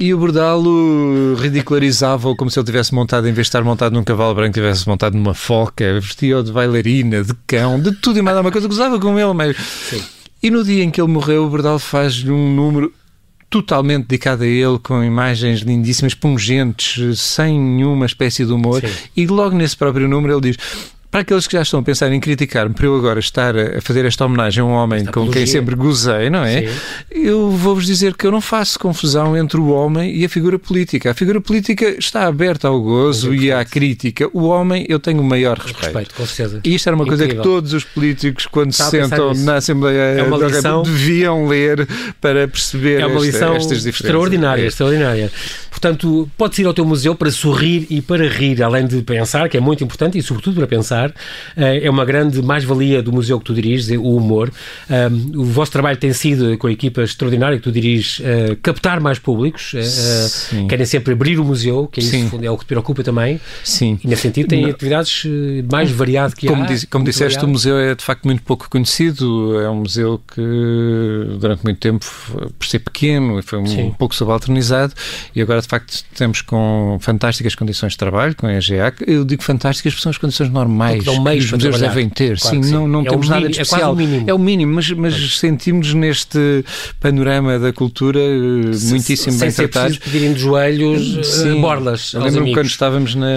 E 0.00 0.12
o 0.12 0.18
Bordal 0.18 0.60
uh, 0.60 1.34
ridicularizava-o 1.36 2.34
como 2.34 2.50
se 2.50 2.58
ele 2.58 2.66
tivesse 2.66 2.92
montado, 2.92 3.28
em 3.28 3.32
vez 3.32 3.46
de 3.46 3.50
estar 3.50 3.62
montado 3.62 3.92
num 3.92 4.02
cavalo 4.02 4.34
branco, 4.34 4.52
tivesse 4.52 4.88
montado 4.88 5.14
numa 5.14 5.34
foca, 5.34 6.00
vestia-o 6.00 6.42
de 6.42 6.50
bailarina, 6.50 7.22
de 7.22 7.34
cão, 7.46 7.78
de 7.80 7.92
tudo 7.92 8.18
e 8.18 8.22
mais 8.22 8.36
alguma 8.36 8.50
coisa, 8.50 8.66
gozava 8.66 8.98
com 8.98 9.16
ele. 9.16 9.32
Mas... 9.32 9.56
E 10.42 10.50
no 10.50 10.64
dia 10.64 10.82
em 10.82 10.90
que 10.90 11.00
ele 11.00 11.12
morreu, 11.12 11.44
o 11.44 11.48
Bordal 11.48 11.78
faz-lhe 11.78 12.32
um 12.32 12.52
número 12.52 12.92
totalmente 13.48 14.06
dedicado 14.06 14.42
a 14.42 14.46
ele, 14.46 14.78
com 14.82 15.04
imagens 15.04 15.60
lindíssimas, 15.60 16.14
pungentes, 16.14 17.20
sem 17.20 17.60
nenhuma 17.60 18.06
espécie 18.06 18.44
de 18.44 18.52
humor. 18.52 18.80
Sim. 18.80 18.92
E 19.16 19.26
logo 19.26 19.54
nesse 19.54 19.76
próprio 19.76 20.08
número 20.08 20.34
ele 20.34 20.50
diz. 20.50 20.56
Para 21.12 21.20
aqueles 21.20 21.46
que 21.46 21.52
já 21.52 21.60
estão 21.60 21.78
a 21.78 21.82
pensar 21.82 22.10
em 22.10 22.18
criticar-me 22.18 22.74
por 22.74 22.86
eu 22.86 22.96
agora 22.96 23.20
estar 23.20 23.54
a 23.54 23.82
fazer 23.82 24.02
esta 24.06 24.24
homenagem 24.24 24.62
a 24.62 24.64
um 24.64 24.70
homem 24.70 25.00
Esta 25.00 25.12
com 25.12 25.20
quem 25.20 25.28
apologia. 25.28 25.46
sempre 25.46 25.74
gozei, 25.74 26.30
não 26.30 26.42
é? 26.42 26.62
Sim. 26.62 26.74
Eu 27.10 27.50
vou-vos 27.50 27.84
dizer 27.84 28.14
que 28.16 28.26
eu 28.26 28.30
não 28.32 28.40
faço 28.40 28.78
confusão 28.78 29.36
entre 29.36 29.60
o 29.60 29.66
homem 29.68 30.16
e 30.16 30.24
a 30.24 30.28
figura 30.30 30.58
política. 30.58 31.10
A 31.10 31.14
figura 31.14 31.38
política 31.38 31.84
está 31.98 32.26
aberta 32.26 32.66
ao 32.66 32.80
gozo 32.80 33.28
Muito 33.28 33.42
e 33.44 33.52
à 33.52 33.62
crítica. 33.62 34.26
O 34.32 34.44
homem, 34.44 34.86
eu 34.88 34.98
tenho 34.98 35.20
o 35.20 35.24
maior 35.24 35.58
respeito. 35.58 35.84
Respeito, 35.84 36.14
com 36.14 36.24
certeza. 36.24 36.60
E 36.64 36.74
isto 36.74 36.86
era 36.88 36.96
uma 36.96 37.04
coisa 37.04 37.24
que 37.26 37.32
Incrível. 37.34 37.52
todos 37.52 37.74
os 37.74 37.84
políticos, 37.84 38.46
quando 38.46 38.72
se 38.72 38.82
sentam 38.82 39.34
na 39.34 39.56
Assembleia 39.56 39.98
É 40.18 40.22
uma 40.22 40.38
lição- 40.38 40.82
deviam 40.82 41.46
ler 41.46 41.86
para 42.22 42.48
perceber 42.48 43.02
É 43.02 43.06
uma 43.06 43.16
esta- 43.16 43.26
lição 43.26 43.54
estas 43.54 43.82
diferenças. 43.82 44.00
extraordinária, 44.06 44.62
É. 44.62 44.66
extraordinária. 44.66 45.30
Portanto, 45.82 46.30
podes 46.38 46.60
ir 46.60 46.66
ao 46.66 46.72
teu 46.72 46.84
museu 46.84 47.12
para 47.12 47.28
sorrir 47.32 47.88
e 47.90 48.00
para 48.00 48.28
rir, 48.28 48.62
além 48.62 48.86
de 48.86 49.02
pensar, 49.02 49.48
que 49.48 49.56
é 49.56 49.60
muito 49.60 49.82
importante, 49.82 50.16
e 50.16 50.22
sobretudo 50.22 50.54
para 50.54 50.66
pensar. 50.68 51.12
É 51.56 51.90
uma 51.90 52.04
grande 52.04 52.40
mais-valia 52.40 53.02
do 53.02 53.12
museu 53.12 53.38
que 53.40 53.44
tu 53.46 53.52
diriges, 53.52 53.90
é 53.90 53.98
o 53.98 54.16
humor. 54.16 54.52
O 55.34 55.44
vosso 55.44 55.72
trabalho 55.72 55.96
tem 55.96 56.12
sido, 56.12 56.56
com 56.56 56.68
a 56.68 56.72
equipa 56.72 57.02
extraordinária 57.02 57.56
que 57.58 57.64
tu 57.64 57.72
diriges, 57.72 58.22
captar 58.62 59.00
mais 59.00 59.18
públicos. 59.18 59.74
Sim. 60.28 60.68
Querem 60.68 60.86
sempre 60.86 61.14
abrir 61.14 61.40
o 61.40 61.44
museu, 61.44 61.88
que 61.88 62.00
é, 62.00 62.04
isso, 62.04 62.38
é 62.40 62.50
o 62.50 62.56
que 62.56 62.64
te 62.64 62.68
preocupa 62.68 63.02
também. 63.02 63.40
Sim. 63.64 63.98
E 64.04 64.06
nesse 64.06 64.22
sentido 64.22 64.48
tem 64.48 64.66
atividades 64.66 65.24
mais 65.70 65.90
variadas 65.90 66.34
que 66.34 66.46
como 66.46 66.62
há. 66.62 66.66
Diz, 66.66 66.84
como 66.84 67.04
disseste, 67.04 67.34
variado. 67.34 67.46
o 67.46 67.50
museu 67.50 67.76
é 67.76 67.94
de 67.96 68.04
facto 68.04 68.24
muito 68.24 68.42
pouco 68.42 68.70
conhecido. 68.70 69.58
É 69.60 69.68
um 69.68 69.80
museu 69.80 70.20
que 70.32 70.40
durante 71.40 71.64
muito 71.64 71.80
tempo, 71.80 72.06
por 72.56 72.66
ser 72.66 72.78
pequeno, 72.78 73.42
foi 73.42 73.58
um, 73.58 73.86
um 73.86 73.90
pouco 73.90 74.14
subalternizado 74.14 74.94
e 75.34 75.42
agora 75.42 75.60
de 75.60 75.71
facto 75.72 76.04
estamos 76.12 76.42
com 76.42 76.98
fantásticas 77.00 77.54
condições 77.54 77.92
de 77.92 77.98
trabalho, 77.98 78.36
com 78.36 78.46
a 78.46 78.52
EGA. 78.52 78.94
Eu 79.06 79.24
digo 79.24 79.42
fantásticas 79.42 79.94
porque 79.94 80.02
são 80.02 80.10
as 80.10 80.18
condições 80.18 80.50
normais 80.50 81.02
que 81.02 81.08
os 81.08 81.52
museus 81.52 81.80
devem 81.80 82.10
ter. 82.10 82.38
Claro 82.38 82.56
sim, 82.56 82.62
sim, 82.62 82.72
não, 82.72 82.86
não 82.86 83.00
é 83.00 83.08
temos 83.08 83.28
nada 83.28 83.48
de 83.48 83.52
especial. 83.52 83.90
É, 83.90 83.92
o 83.92 83.96
mínimo. 83.96 84.30
é 84.30 84.34
o 84.34 84.38
mínimo, 84.38 84.74
mas, 84.74 84.90
mas 84.90 85.38
sentimos 85.38 85.94
neste 85.94 86.62
panorama 87.00 87.58
da 87.58 87.72
cultura 87.72 88.20
eh, 88.20 88.76
muitíssimo 88.90 89.32
sem 89.32 89.38
bem 89.38 89.50
ser 89.50 89.68
tratados. 89.68 89.96
pedirem 89.98 90.34
de 90.34 90.40
joelhos 90.40 91.18
eh, 91.18 91.22
sim, 91.22 91.60
borlas. 91.60 92.12
Lembro-me 92.12 92.52
quando 92.52 92.66
estávamos 92.66 93.14
na, 93.14 93.30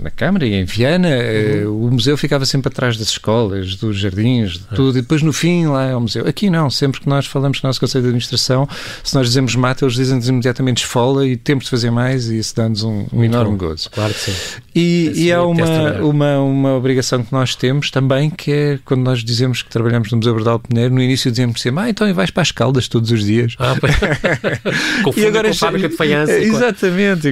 na 0.00 0.10
Câmara 0.10 0.46
e 0.46 0.54
em 0.54 0.64
Viana, 0.64 1.08
eh, 1.08 1.64
uhum. 1.66 1.88
o 1.88 1.90
museu 1.90 2.16
ficava 2.16 2.46
sempre 2.46 2.68
atrás 2.68 2.96
das 2.96 3.08
escolas, 3.08 3.76
dos 3.76 3.98
jardins, 3.98 4.52
de 4.52 4.64
tudo, 4.74 4.98
e 4.98 5.02
depois 5.02 5.20
no 5.20 5.32
fim 5.32 5.66
lá 5.66 5.84
é 5.84 5.94
o 5.94 6.00
museu. 6.00 6.26
Aqui 6.26 6.48
não, 6.48 6.70
sempre 6.70 7.02
que 7.02 7.08
nós 7.08 7.26
falamos 7.26 7.60
com 7.60 7.66
o 7.66 7.68
nosso 7.68 7.80
Conselho 7.80 8.02
de 8.02 8.08
Administração, 8.08 8.66
se 9.02 9.14
nós 9.14 9.26
dizemos 9.26 9.54
mata, 9.54 9.84
eles 9.84 9.94
dizem-nos 9.94 10.26
imediatamente 10.26 10.78
esfola 10.84 11.33
e 11.34 11.36
temos 11.36 11.64
de 11.64 11.70
fazer 11.70 11.90
mais 11.90 12.30
e 12.30 12.38
isso 12.38 12.54
dá-nos 12.54 12.84
um, 12.84 13.06
um 13.12 13.24
enorme 13.24 13.56
gozo. 13.56 13.90
Claro 13.90 14.14
que 14.14 14.20
sim. 14.20 14.62
E, 14.74 15.12
e 15.14 15.30
é 15.30 15.38
uma, 15.38 16.00
uma, 16.00 16.38
uma 16.40 16.74
obrigação 16.74 17.22
que 17.22 17.32
nós 17.32 17.54
temos 17.54 17.90
também, 17.90 18.28
que 18.28 18.50
é 18.50 18.78
quando 18.84 19.02
nós 19.02 19.22
dizemos 19.22 19.62
que 19.62 19.70
trabalhamos 19.70 20.10
no 20.10 20.16
Museu 20.16 20.34
Bordal 20.34 20.58
Pinheiro, 20.58 20.92
no 20.92 21.00
início 21.00 21.30
dizemos 21.30 21.60
sempre, 21.60 21.84
ah, 21.84 21.90
então 21.90 22.12
vais 22.12 22.30
para 22.30 22.42
as 22.42 22.50
Caldas 22.50 22.88
todos 22.88 23.10
os 23.12 23.24
dias. 23.24 23.54
Ah, 23.60 23.76
e 25.16 25.26
agora 25.26 25.48
com 25.48 25.54
a 25.54 25.58
fábrica 25.58 25.88
de 25.88 25.96
faiança. 25.96 26.32
Exatamente. 26.32 27.28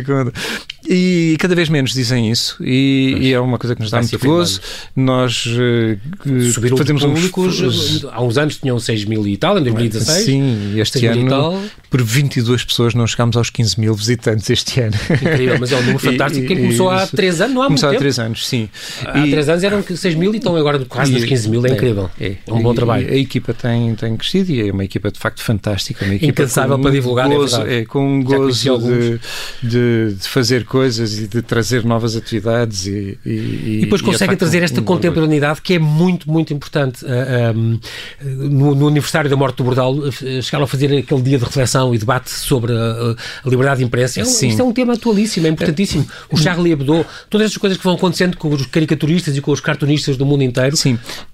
E, 0.88 1.32
e 1.32 1.36
cada 1.38 1.54
vez 1.54 1.68
menos 1.68 1.92
dizem 1.92 2.30
isso 2.30 2.56
e, 2.60 3.16
e, 3.20 3.32
é 3.32 3.40
uma 3.40 3.58
coisa 3.58 3.74
que 3.74 3.82
nos 3.82 3.90
dá 3.90 4.00
muito 4.00 4.18
gozo. 4.18 4.60
Nós 4.94 5.46
uh, 5.46 6.76
fazemos 6.76 7.02
públicos, 7.02 7.60
uns... 7.60 8.04
há 8.04 8.22
uns 8.22 8.38
anos 8.38 8.56
tinham 8.56 8.78
6 8.78 9.04
mil 9.06 9.26
e 9.26 9.36
tal, 9.36 9.58
em 9.58 9.62
2016. 9.62 10.24
Sim, 10.24 10.80
este 10.80 11.06
ano 11.06 11.62
por 11.92 12.02
22 12.02 12.64
pessoas 12.64 12.94
não 12.94 13.06
chegámos 13.06 13.36
aos 13.36 13.50
15 13.50 13.78
mil 13.78 13.94
visitantes 13.94 14.48
este 14.48 14.80
ano. 14.80 14.94
Incrível, 15.10 15.58
mas 15.60 15.72
é 15.72 15.76
um 15.76 15.80
número 15.80 15.98
fantástico. 16.00 16.46
Quem 16.46 16.56
começou 16.56 16.90
há 16.90 17.06
3 17.06 17.31
anos, 17.40 17.54
não 17.54 17.62
há 17.62 17.66
começou 17.66 17.88
muito 17.88 18.00
tempo. 18.00 18.10
Há 18.10 18.14
3 18.14 18.18
anos, 18.18 18.48
sim. 18.48 18.68
Há 19.04 19.12
3 19.22 19.48
anos 19.48 19.64
eram 19.64 19.82
6 19.82 20.14
mil 20.14 20.34
e 20.34 20.36
estão 20.36 20.56
agora 20.56 20.84
quase 20.84 21.12
nos 21.12 21.24
15 21.24 21.48
mil, 21.48 21.64
é, 21.66 21.70
é 21.70 21.72
incrível. 21.72 22.10
É, 22.20 22.36
é 22.46 22.52
um 22.52 22.62
bom 22.62 22.74
trabalho. 22.74 23.08
A 23.08 23.16
equipa 23.16 23.54
tem, 23.54 23.94
tem 23.94 24.16
crescido 24.16 24.52
e 24.52 24.68
é 24.68 24.72
uma 24.72 24.84
equipa 24.84 25.10
de 25.10 25.18
facto 25.18 25.42
fantástica. 25.42 26.04
Uma 26.04 26.14
equipa 26.14 26.42
Incansável 26.42 26.78
para 26.78 26.90
divulgar, 26.90 27.30
é 27.30 27.34
gozo, 27.34 27.62
é, 27.62 27.84
com 27.84 28.18
um 28.18 28.22
gozo 28.22 28.78
de, 28.78 29.20
de, 29.62 30.14
de, 30.14 30.28
fazer 30.28 30.64
coisas 30.64 31.18
e 31.18 31.26
de 31.26 31.42
trazer 31.42 31.84
novas 31.84 32.16
atividades 32.16 32.86
e, 32.86 33.18
e, 33.24 33.78
e 33.78 33.80
depois 33.82 34.00
e 34.00 34.04
conseguem 34.04 34.36
trazer 34.36 34.62
esta 34.62 34.80
um 34.80 34.84
contemporaneidade 34.84 35.60
que 35.62 35.74
é 35.74 35.78
muito, 35.78 36.30
muito 36.30 36.52
importante. 36.52 37.04
Uh, 37.04 37.08
ah, 37.08 37.52
um, 37.54 37.78
no, 38.26 38.74
no, 38.74 38.88
aniversário 38.88 39.28
da 39.28 39.36
morte 39.36 39.56
do 39.56 39.64
Bordal, 39.64 39.94
uh, 39.94 40.12
chegaram 40.42 40.64
a 40.64 40.66
fazer 40.66 40.96
aquele 40.96 41.22
dia 41.22 41.38
de 41.38 41.44
reflexão 41.44 41.94
e 41.94 41.98
debate 41.98 42.30
sobre 42.30 42.72
a, 42.72 43.16
a 43.44 43.48
liberdade 43.48 43.78
de 43.78 43.84
imprensa. 43.84 44.20
É, 44.20 44.22
isto 44.22 44.60
é 44.60 44.64
um 44.64 44.72
tema 44.72 44.94
atualíssimo, 44.94 45.46
é 45.46 45.50
importantíssimo. 45.50 46.06
O 46.30 46.36
Charlie 46.36 46.72
Hebdo, 46.72 47.04
todas 47.28 47.46
estas 47.46 47.58
coisas 47.58 47.78
que 47.78 47.84
vão 47.84 47.94
acontecendo 47.94 48.36
com 48.36 48.48
os 48.48 48.66
caricaturistas 48.66 49.36
e 49.36 49.40
com 49.40 49.50
os 49.50 49.60
cartunistas 49.60 50.16
do 50.16 50.26
mundo 50.26 50.42
inteiro, 50.42 50.76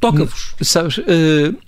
toca-vos. 0.00 0.54
Sabes, 0.60 0.98
uh, 0.98 1.02
Uh, 1.04 1.67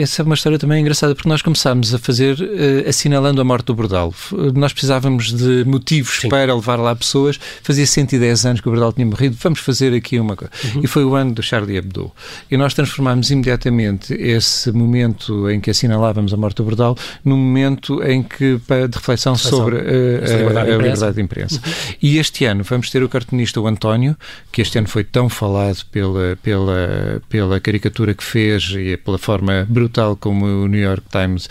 essa 0.00 0.22
é 0.22 0.24
uma 0.24 0.34
história 0.34 0.58
também 0.58 0.80
engraçada, 0.80 1.14
porque 1.14 1.28
nós 1.28 1.42
começámos 1.42 1.92
a 1.92 1.98
fazer 1.98 2.38
uh, 2.40 2.88
assinalando 2.88 3.40
a 3.40 3.44
morte 3.44 3.66
do 3.66 3.74
Bordal. 3.74 4.14
Nós 4.54 4.72
precisávamos 4.72 5.32
de 5.32 5.64
motivos 5.64 6.20
Sim. 6.20 6.28
para 6.28 6.54
levar 6.54 6.76
lá 6.76 6.94
pessoas. 6.94 7.38
Fazia 7.62 7.86
110 7.86 8.46
anos 8.46 8.60
que 8.60 8.68
o 8.68 8.70
Bordal 8.70 8.92
tinha 8.92 9.06
morrido, 9.06 9.36
vamos 9.40 9.58
fazer 9.58 9.92
aqui 9.92 10.20
uma 10.20 10.36
coisa. 10.36 10.52
Uhum. 10.74 10.82
E 10.84 10.86
foi 10.86 11.04
o 11.04 11.16
ano 11.16 11.32
do 11.32 11.42
Charlie 11.42 11.76
Hebdo. 11.76 12.12
E 12.48 12.56
nós 12.56 12.74
transformámos 12.74 13.30
imediatamente 13.30 14.14
esse 14.14 14.70
momento 14.70 15.50
em 15.50 15.60
que 15.60 15.70
assinalávamos 15.70 16.32
a 16.32 16.36
morte 16.36 16.56
do 16.58 16.64
Bordal 16.64 16.96
num 17.24 17.36
momento 17.36 18.02
em 18.04 18.22
que, 18.22 18.58
de 18.58 18.94
reflexão 18.96 19.36
sobre 19.36 19.76
uh, 19.76 19.80
a, 19.80 20.36
liberdade, 20.36 20.70
a, 20.70 20.74
a 20.74 20.76
liberdade 20.76 21.16
de 21.16 21.22
imprensa. 21.22 21.60
Uhum. 21.64 21.72
E 22.00 22.18
este 22.18 22.44
ano 22.44 22.62
vamos 22.62 22.88
ter 22.88 23.02
o 23.02 23.08
cartunista 23.08 23.60
o 23.60 23.66
António, 23.66 24.16
que 24.52 24.62
este 24.62 24.78
ano 24.78 24.86
foi 24.86 25.02
tão 25.02 25.28
falado 25.28 25.84
pela, 25.90 26.38
pela, 26.42 27.22
pela 27.28 27.58
caricatura 27.58 28.14
que 28.14 28.22
fez 28.22 28.72
e 28.76 28.96
pela 28.96 29.18
forma 29.24 29.66
brutal 29.68 30.16
como 30.16 30.44
o 30.44 30.68
New 30.68 30.80
York 30.80 31.04
Times 31.10 31.46
uh, 31.46 31.48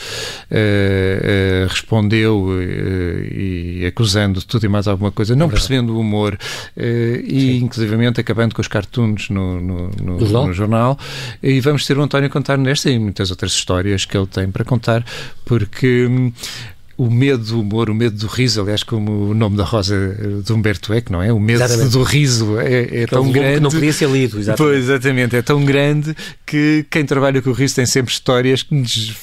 uh, 1.65 1.67
respondeu 1.67 2.45
uh, 2.45 2.61
e 2.61 3.85
acusando 3.87 4.41
tudo 4.43 4.65
e 4.65 4.69
mais 4.69 4.87
alguma 4.87 5.11
coisa, 5.11 5.35
não 5.35 5.49
percebendo 5.49 5.95
o 5.95 5.99
humor 5.99 6.37
e 6.77 7.57
inclusivamente 7.57 8.21
acabando 8.21 8.53
com 8.53 8.61
os 8.61 8.67
cartoons 8.67 9.29
no, 9.29 9.59
no, 9.59 9.89
no, 9.89 10.17
no, 10.19 10.53
jornal. 10.53 10.97
E 11.41 11.59
vamos 11.59 11.85
ter 11.85 11.97
o 11.97 12.01
António 12.01 12.29
contar 12.29 12.57
nesta 12.57 12.89
e 12.89 12.99
muitas 12.99 13.31
outras 13.31 13.51
histórias 13.51 14.05
que 14.05 14.15
ele 14.15 14.27
tem 14.27 14.49
para 14.51 14.63
contar, 14.63 15.03
porque 15.45 16.07
hum, 16.07 16.31
o 16.97 17.09
medo 17.09 17.43
do 17.43 17.61
humor, 17.61 17.89
o 17.89 17.95
medo 17.95 18.15
do 18.15 18.27
riso, 18.27 18.61
aliás, 18.61 18.83
como 18.83 19.29
o 19.29 19.33
nome 19.33 19.57
da 19.57 19.63
Rosa 19.63 19.95
de 20.43 20.53
Humberto 20.53 20.93
Eco, 20.93 21.11
não 21.11 21.21
é? 21.21 21.33
O 21.33 21.39
medo 21.39 21.63
exatamente. 21.63 21.91
do 21.91 22.03
riso 22.03 22.59
é, 22.59 23.03
é 23.03 23.07
tão 23.07 23.31
grande. 23.31 23.55
Que 23.55 23.59
não 23.59 23.71
podia 23.71 23.93
ser 23.93 24.09
lido, 24.09 24.39
exatamente. 24.39 24.57
Pois, 24.57 24.83
exatamente, 24.83 25.35
é 25.35 25.41
tão 25.41 25.65
grande 25.65 26.15
que 26.45 26.85
quem 26.89 27.05
trabalha 27.05 27.41
com 27.41 27.49
o 27.49 27.53
riso 27.53 27.75
tem 27.75 27.85
sempre 27.85 28.13
histórias 28.13 28.63
que 28.63 28.75
nos 28.75 29.13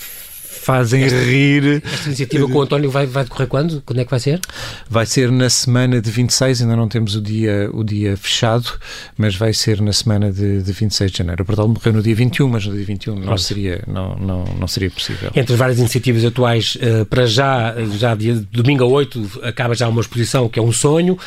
fazem 0.70 1.02
esta, 1.02 1.18
rir. 1.18 1.82
Esta 1.84 2.06
iniciativa 2.06 2.48
com 2.48 2.58
o 2.58 2.62
António 2.62 2.90
vai, 2.90 3.06
vai 3.06 3.24
decorrer 3.24 3.48
quando? 3.48 3.82
Quando 3.84 4.00
é 4.00 4.04
que 4.04 4.10
vai 4.10 4.20
ser? 4.20 4.40
Vai 4.88 5.04
ser 5.04 5.30
na 5.32 5.50
semana 5.50 6.00
de 6.00 6.10
26, 6.10 6.62
ainda 6.62 6.76
não 6.76 6.88
temos 6.88 7.16
o 7.16 7.20
dia, 7.20 7.68
o 7.72 7.82
dia 7.82 8.16
fechado, 8.16 8.70
mas 9.18 9.34
vai 9.34 9.52
ser 9.52 9.80
na 9.80 9.92
semana 9.92 10.30
de, 10.30 10.62
de 10.62 10.72
26 10.72 11.10
de 11.10 11.18
janeiro. 11.18 11.42
O 11.42 11.46
Portal 11.46 11.66
morreu 11.66 11.92
no 11.92 12.02
dia 12.02 12.14
21, 12.14 12.48
mas 12.48 12.66
no 12.66 12.74
dia 12.74 12.84
21 12.84 13.16
não 13.16 13.36
seria, 13.36 13.82
não, 13.86 14.16
não, 14.16 14.44
não 14.58 14.68
seria 14.68 14.90
possível. 14.90 15.30
Entre 15.34 15.52
as 15.52 15.58
várias 15.58 15.78
iniciativas 15.78 16.24
atuais, 16.24 16.76
uh, 16.76 17.04
para 17.06 17.26
já, 17.26 17.74
já 17.98 18.14
dia, 18.14 18.34
domingo 18.52 18.84
a 18.84 18.86
8, 18.86 19.40
acaba 19.42 19.74
já 19.74 19.88
uma 19.88 20.00
exposição 20.00 20.48
que 20.48 20.58
é 20.58 20.62
um 20.62 20.72
sonho, 20.72 21.18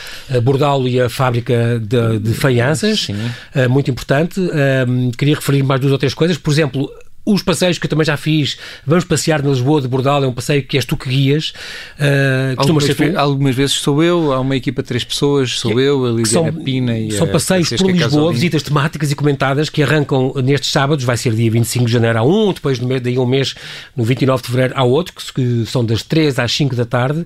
Bordalo 0.44 0.88
e 0.88 1.02
a 1.02 1.10
fábrica 1.10 1.80
de, 1.80 2.20
de 2.20 2.34
faianças, 2.34 3.08
uh, 3.10 3.70
muito 3.70 3.92
importante. 3.92 4.40
Uh, 4.40 5.12
queria 5.18 5.36
referir 5.36 5.64
mais 5.64 5.82
duas 5.82 5.92
ou 5.92 5.98
três 5.98 6.14
coisas. 6.14 6.38
Por 6.38 6.52
exemplo, 6.52 6.90
os 7.26 7.42
passeios 7.42 7.78
que 7.78 7.86
eu 7.86 7.90
também 7.90 8.06
já 8.06 8.18
fiz, 8.18 8.58
vamos 8.86 9.06
passear 9.06 9.42
na 9.42 9.50
Lisboa 9.50 9.82
de 9.82 9.88
Bordal, 9.88 10.24
é 10.24 10.28
um 10.28 10.34
passeio 10.34 10.64
que 10.64 10.78
és 10.78 10.86
tu 10.86 10.98
que 10.98 11.10
guias. 11.10 11.54
Uh, 11.98 12.54
algumas, 12.58 12.86
tu? 12.86 13.04
algumas 13.18 13.56
vezes 13.56 13.76
sou 13.76 14.04
eu, 14.04 14.34
há 14.34 14.40
uma 14.40 14.56
equipa 14.56 14.82
de 14.82 14.88
três 14.90 15.04
pessoas, 15.04 15.60
sou 15.60 15.72
que, 15.74 15.80
eu, 15.80 16.06
a 16.06 16.10
Liliana 16.10 16.52
são, 16.52 16.64
Pina 16.64 16.98
e 16.98 17.12
São 17.12 17.28
passeios 17.28 17.70
por 17.70 17.90
Lisboa, 17.90 18.34
visitas 18.34 18.64
temáticas 18.64 19.12
e 19.12 19.16
comentadas 19.16 19.70
que 19.70 19.82
arrancam 19.82 20.34
nestes 20.44 20.72
sábados, 20.72 21.06
vai 21.06 21.16
ser 21.16 21.34
dia 21.34 21.50
25 21.50 21.86
de 21.86 21.92
janeiro 21.92 22.20
a 22.20 22.24
um, 22.24 22.52
depois 22.52 22.80
no 22.80 22.88
mês, 22.88 23.02
daí 23.02 23.18
um 23.18 23.26
mês, 23.26 23.56
no 23.96 24.04
29 24.04 24.42
de 24.42 24.48
fevereiro 24.48 24.74
há 24.76 24.84
outro, 24.84 25.14
que, 25.16 25.34
que 25.34 25.66
são 25.66 25.86
das 25.86 26.04
3 26.04 26.40
às 26.40 26.52
5 26.52 26.76
da 26.76 26.86
tarde 26.86 27.26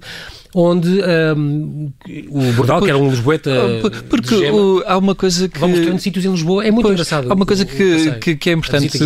onde 0.54 1.02
um, 1.36 1.92
o 2.30 2.54
Bordal, 2.54 2.82
que 2.82 2.90
era 2.90 2.98
um 2.98 3.10
Lisboeta. 3.10 3.52
Ah, 3.52 4.04
porque 4.10 4.36
o, 4.36 4.84
há 4.86 4.98
uma 4.98 5.16
coisa 5.16 5.48
que. 5.48 5.60
Vamos 5.60 5.80
ter 5.80 6.00
sítios 6.00 6.26
em 6.26 6.32
Lisboa, 6.32 6.66
é 6.66 6.72
muito 6.72 6.84
pois, 6.84 6.94
engraçado. 6.94 7.32
Há 7.32 7.34
uma 7.34 7.46
coisa 7.46 7.66
que, 7.66 8.12
que, 8.20 8.36
que, 8.36 8.50
é, 8.50 8.54
importante, 8.54 8.98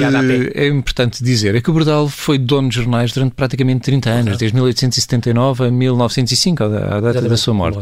é 0.55 0.67
importante 0.67 1.23
dizer: 1.23 1.55
é 1.55 1.61
que 1.61 1.69
o 1.69 1.73
Bordal 1.73 2.07
foi 2.07 2.37
dono 2.37 2.69
de 2.69 2.75
jornais 2.75 3.11
durante 3.11 3.33
praticamente 3.33 3.81
30 3.81 4.09
anos, 4.09 4.37
desde 4.37 4.55
1879 4.55 5.65
a 5.65 5.71
1905, 5.71 6.63
a 6.63 6.99
data 6.99 7.21
da 7.21 7.37
sua 7.37 7.53
morte 7.53 7.79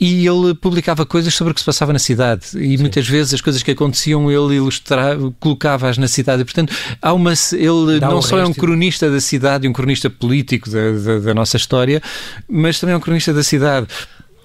e 0.00 0.26
ele 0.26 0.54
publicava 0.54 1.04
coisas 1.04 1.34
sobre 1.34 1.50
o 1.50 1.54
que 1.54 1.60
se 1.60 1.66
passava 1.66 1.92
na 1.92 1.98
cidade 1.98 2.46
e 2.54 2.76
Sim. 2.76 2.78
muitas 2.78 3.06
vezes 3.06 3.34
as 3.34 3.40
coisas 3.42 3.62
que 3.62 3.70
aconteciam 3.70 4.30
ele 4.30 4.54
ilustrava, 4.56 5.30
colocava-as 5.38 5.98
na 5.98 6.08
cidade. 6.08 6.40
E, 6.40 6.44
portanto, 6.44 6.74
há 7.02 7.12
uma, 7.12 7.34
ele 7.52 8.00
Dá 8.00 8.08
não 8.08 8.18
um 8.18 8.22
só 8.22 8.36
resto. 8.36 8.46
é 8.46 8.50
um 8.50 8.54
cronista 8.54 9.10
da 9.10 9.20
cidade, 9.20 9.68
um 9.68 9.72
cronista 9.72 10.08
político 10.08 10.70
da, 10.70 10.92
da, 10.92 11.18
da 11.18 11.34
nossa 11.34 11.58
história, 11.58 12.02
mas 12.48 12.80
também 12.80 12.94
é 12.94 12.96
um 12.96 13.00
cronista 13.00 13.34
da 13.34 13.42
cidade 13.42 13.86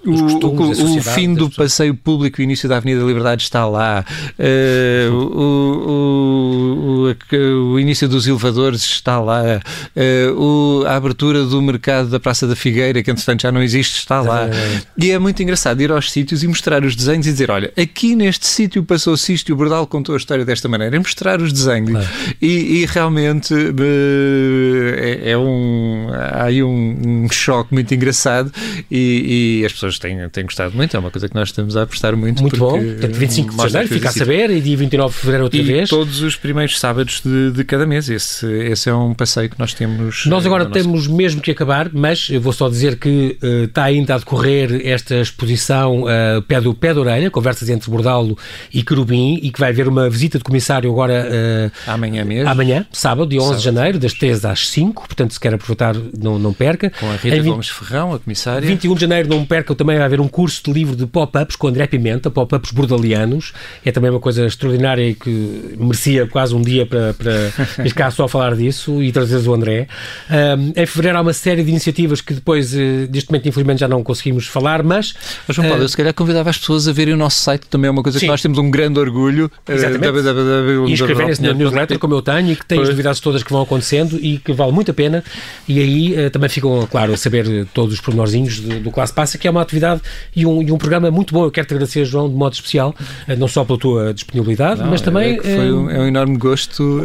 o, 0.08 0.98
o, 0.98 1.02
fim 1.02 1.34
do 1.34 1.50
passeio 1.50 1.94
público, 1.94 2.40
o 2.40 2.42
início 2.42 2.68
da 2.68 2.76
Avenida 2.76 3.00
da 3.00 3.06
Liberdade 3.06 3.42
está 3.42 3.66
lá, 3.66 4.04
uh, 4.38 5.12
o, 5.12 7.10
o, 7.10 7.72
o, 7.72 7.80
início 7.80 8.08
dos 8.08 8.26
elevadores 8.26 8.82
está 8.82 9.20
lá, 9.20 9.60
uh, 9.96 10.84
a 10.86 10.96
abertura 10.96 11.44
do 11.44 11.60
mercado 11.60 12.08
da 12.08 12.20
Praça 12.20 12.46
da 12.46 12.56
Figueira, 12.56 13.02
que 13.02 13.10
entretanto 13.10 13.42
já 13.42 13.52
não 13.52 13.62
existe, 13.62 13.98
está 13.98 14.20
lá. 14.20 14.48
E 14.96 15.10
é 15.10 15.18
muito 15.18 15.42
engraçado 15.42 15.80
ir 15.80 15.90
aos 15.90 16.10
sítios 16.10 16.42
e 16.42 16.48
mostrar 16.48 16.84
os 16.84 16.94
desenhos 16.94 17.26
e 17.26 17.32
dizer: 17.32 17.50
olha, 17.50 17.72
aqui 17.76 18.14
neste 18.14 18.46
sítio 18.46 18.82
passou-se 18.82 19.32
isto 19.32 19.48
e 19.48 19.52
o 19.52 19.56
Bordal 19.56 19.86
contou 19.86 20.14
a 20.14 20.18
história 20.18 20.44
desta 20.44 20.68
maneira. 20.68 20.96
É 20.96 20.98
mostrar 20.98 21.40
os 21.40 21.52
desenhos. 21.52 21.90
Claro. 21.90 22.08
E, 22.40 22.82
e, 22.82 22.86
realmente 22.86 23.54
é, 23.54 25.30
é, 25.30 25.38
um. 25.38 26.08
Há 26.12 26.44
aí 26.44 26.62
um, 26.62 27.24
um 27.24 27.30
choque 27.30 27.74
muito 27.74 27.92
engraçado 27.94 28.52
e, 28.90 29.60
e 29.60 29.66
as 29.66 29.72
pessoas 29.72 29.95
têm, 29.98 30.28
têm 30.28 30.44
gostado 30.44 30.74
muito. 30.74 30.96
É 30.96 31.00
uma 31.00 31.10
coisa 31.10 31.28
que 31.28 31.34
nós 31.34 31.48
estamos 31.48 31.76
a 31.76 31.82
apostar 31.82 32.16
muito. 32.16 32.40
Muito 32.42 32.56
bom. 32.56 32.78
Portanto, 32.78 33.14
25 33.14 33.50
de 33.50 33.62
janeiro, 33.70 33.88
fica 33.88 34.08
a 34.08 34.12
saber, 34.12 34.50
e 34.50 34.60
dia 34.60 34.76
29 34.76 35.12
de 35.12 35.20
fevereiro 35.20 35.44
outra 35.44 35.58
e 35.58 35.62
vez. 35.62 35.88
todos 35.88 36.22
os 36.22 36.36
primeiros 36.36 36.78
sábados 36.78 37.20
de, 37.24 37.52
de, 37.52 37.64
cada 37.64 37.86
mês. 37.86 38.08
Esse, 38.08 38.46
esse 38.46 38.88
é 38.88 38.94
um 38.94 39.14
passeio 39.14 39.50
que 39.50 39.58
nós 39.58 39.74
temos. 39.74 40.26
Nós 40.26 40.46
agora 40.46 40.66
temos 40.66 41.06
nossa... 41.06 41.16
mesmo 41.16 41.40
que 41.40 41.50
acabar, 41.50 41.90
mas 41.92 42.28
eu 42.30 42.40
vou 42.40 42.52
só 42.52 42.68
dizer 42.68 42.96
que 42.96 43.38
uh, 43.42 43.64
está 43.64 43.84
ainda 43.84 44.14
a 44.14 44.18
decorrer 44.18 44.80
esta 44.86 45.16
exposição 45.16 46.02
uh, 46.02 46.42
pé, 46.46 46.60
do, 46.60 46.74
pé 46.74 46.94
da 46.94 47.00
orelha, 47.00 47.30
conversas 47.30 47.68
entre 47.68 47.90
Bordalo 47.90 48.36
e 48.72 48.82
Querubim, 48.82 49.38
e 49.42 49.50
que 49.50 49.60
vai 49.60 49.70
haver 49.70 49.88
uma 49.88 50.08
visita 50.08 50.38
de 50.38 50.44
comissário 50.44 50.90
agora. 50.90 51.26
Uh, 51.26 51.90
amanhã 51.90 52.24
mesmo. 52.24 52.48
Amanhã, 52.48 52.86
sábado, 52.92 53.28
dia 53.28 53.40
11 53.40 53.46
sábado. 53.46 53.58
de 53.58 53.64
janeiro, 53.64 53.98
das 53.98 54.12
3 54.12 54.44
às 54.44 54.68
5. 54.68 55.06
Portanto, 55.06 55.32
se 55.32 55.40
quer 55.40 55.54
aproveitar, 55.54 55.94
não, 56.18 56.38
não 56.38 56.52
perca. 56.52 56.90
Com 56.90 57.10
a 57.10 57.16
Rita 57.16 57.36
em 57.36 57.42
Gomes 57.42 57.68
Ferrão, 57.68 58.14
a 58.14 58.18
comissária. 58.18 58.66
21 58.66 58.94
de 58.94 59.00
janeiro, 59.00 59.28
não 59.28 59.44
perca, 59.44 59.72
também 59.86 59.98
vai 59.98 60.06
haver 60.06 60.20
um 60.20 60.26
curso 60.26 60.62
de 60.64 60.72
livro 60.72 60.96
de 60.96 61.06
pop-ups 61.06 61.54
com 61.54 61.68
André 61.68 61.86
Pimenta, 61.86 62.28
pop-ups 62.28 62.72
bordalianos. 62.72 63.52
É 63.84 63.92
também 63.92 64.10
uma 64.10 64.18
coisa 64.18 64.44
extraordinária 64.44 65.08
e 65.08 65.14
que 65.14 65.76
merecia 65.78 66.26
quase 66.26 66.54
um 66.56 66.60
dia 66.60 66.84
para, 66.84 67.14
para 67.14 67.50
ficar 67.86 68.10
só 68.10 68.24
a 68.24 68.28
falar 68.28 68.56
disso 68.56 69.00
e 69.00 69.12
trazeres 69.12 69.46
o 69.46 69.54
André. 69.54 69.86
Um, 70.28 70.72
em 70.74 70.86
fevereiro 70.86 71.18
há 71.18 71.20
uma 71.20 71.32
série 71.32 71.62
de 71.62 71.70
iniciativas 71.70 72.20
que 72.20 72.34
depois, 72.34 72.74
uh, 72.74 72.78
neste 73.12 73.30
momento, 73.30 73.48
infelizmente, 73.48 73.78
já 73.78 73.86
não 73.86 74.02
conseguimos 74.02 74.48
falar, 74.48 74.82
mas. 74.82 75.14
Mas, 75.46 75.54
João 75.54 75.68
Paulo, 75.68 75.82
uh, 75.82 75.84
eu 75.84 75.88
se 75.88 75.96
calhar 75.96 76.12
convidava 76.12 76.50
as 76.50 76.58
pessoas 76.58 76.88
a 76.88 76.92
verem 76.92 77.14
o 77.14 77.16
nosso 77.16 77.38
site, 77.38 77.66
também 77.68 77.86
é 77.86 77.90
uma 77.90 78.02
coisa 78.02 78.18
sim. 78.18 78.26
que 78.26 78.30
nós 78.30 78.42
temos 78.42 78.58
um 78.58 78.68
grande 78.68 78.98
orgulho. 78.98 79.50
Eh, 79.68 79.74
Exatamente. 79.74 80.18
Uh, 80.18 80.88
e 80.88 80.92
inscreverem-se 80.92 81.42
na 81.42 81.52
newsletter, 81.52 81.98
como 82.00 82.14
eu 82.14 82.22
tenho, 82.22 82.50
e 82.50 82.56
que 82.56 82.66
tem 82.66 82.80
as 82.80 82.88
novidades 82.88 83.20
todas 83.20 83.44
que 83.44 83.52
vão 83.52 83.62
acontecendo 83.62 84.18
e 84.20 84.38
que 84.38 84.52
vale 84.52 84.72
muito 84.72 84.90
a 84.90 84.94
pena. 84.94 85.22
E 85.68 85.78
aí 85.78 86.26
uh, 86.26 86.30
também 86.30 86.48
ficam, 86.48 86.86
claro, 86.90 87.12
a 87.12 87.16
saber 87.16 87.66
todos 87.72 87.94
os 87.94 88.00
pormenorzinhos 88.00 88.58
do, 88.58 88.80
do 88.80 88.90
Classe 88.90 89.12
Passa, 89.12 89.38
que 89.38 89.46
é 89.46 89.50
uma 89.50 89.62
atividade 89.66 90.00
e 90.34 90.46
um, 90.46 90.62
e 90.62 90.72
um 90.72 90.78
programa 90.78 91.10
muito 91.10 91.32
bom. 91.32 91.44
Eu 91.44 91.50
quero 91.50 91.66
te 91.66 91.74
agradecer, 91.74 92.04
João, 92.04 92.28
de 92.28 92.34
modo 92.34 92.54
especial, 92.54 92.94
não 93.38 93.48
só 93.48 93.64
pela 93.64 93.78
tua 93.78 94.14
disponibilidade, 94.14 94.80
não, 94.80 94.88
mas 94.88 95.00
também. 95.00 95.38
É, 95.38 95.42
foi 95.42 95.72
um, 95.72 95.90
é 95.90 96.00
um 96.00 96.06
enorme 96.06 96.36
gosto 96.36 97.02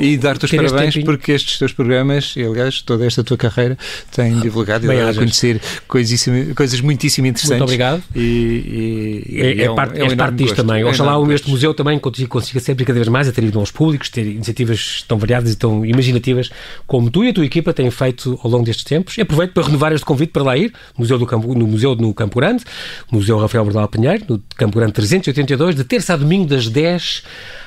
e 0.00 0.16
dar-te 0.16 0.44
os 0.44 0.50
parabéns 0.50 0.96
este 0.96 1.04
porque 1.04 1.32
estes 1.32 1.58
teus 1.58 1.72
programas, 1.72 2.34
e 2.36 2.42
aliás, 2.42 2.80
toda 2.82 3.06
esta 3.06 3.22
tua 3.22 3.36
carreira, 3.36 3.76
têm 4.10 4.38
divulgado 4.40 4.84
e 4.84 4.96
dado 4.96 5.10
a 5.10 5.14
conhecer 5.14 5.60
coisas, 5.86 6.80
muitíssimo 6.80 7.26
interessantes. 7.26 7.58
Muito 7.58 7.64
obrigado. 7.64 8.02
E, 8.14 9.24
e, 9.28 9.40
é, 9.40 9.46
é, 9.46 9.64
é, 9.64 9.70
um, 9.70 9.74
parte, 9.74 10.00
é 10.00 10.04
um 10.04 10.16
parte 10.16 10.34
disto 10.36 10.56
também. 10.56 10.82
É 10.82 10.84
Oxalá 10.84 11.18
um 11.18 11.30
este 11.32 11.50
museu 11.50 11.74
também 11.74 11.98
consiga, 11.98 12.28
consiga 12.28 12.60
sempre 12.60 12.84
cada 12.84 12.98
vez 12.98 13.08
mais 13.08 13.28
atrair 13.28 13.54
aos 13.56 13.70
públicos, 13.70 14.08
ter 14.08 14.26
iniciativas 14.26 15.04
tão 15.06 15.18
variadas 15.18 15.52
e 15.52 15.56
tão 15.56 15.84
imaginativas 15.84 16.50
como 16.86 17.10
tu 17.10 17.24
e 17.24 17.28
a 17.28 17.32
tua 17.32 17.44
equipa 17.44 17.72
têm 17.72 17.90
feito 17.90 18.38
ao 18.42 18.50
longo 18.50 18.64
destes 18.64 18.84
tempos. 18.84 19.16
E 19.18 19.20
aproveito 19.20 19.52
para 19.52 19.64
renovar 19.64 19.92
este 19.92 20.04
convite 20.04 20.32
para 20.32 20.42
lá 20.42 20.56
ir, 20.56 20.72
Museu 20.96 21.18
do 21.18 21.26
Campo, 21.26 21.54
no 21.54 21.66
Museu 21.66 21.89
no 21.96 22.12
Campo 22.14 22.38
Grande, 22.38 22.64
Museu 23.10 23.38
Rafael 23.38 23.64
Bordal 23.64 23.88
Pinheiro, 23.88 24.24
no 24.28 24.42
Campo 24.56 24.78
Grande 24.78 24.92
382, 24.92 25.74
de 25.74 25.84
terça 25.84 26.14
a 26.14 26.16
domingo 26.16 26.46
das 26.46 26.68
10 26.68 27.22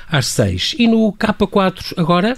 às 0.08 0.26
6. 0.26 0.76
E 0.78 0.86
no 0.86 1.12
K4 1.12 1.94
agora 1.96 2.36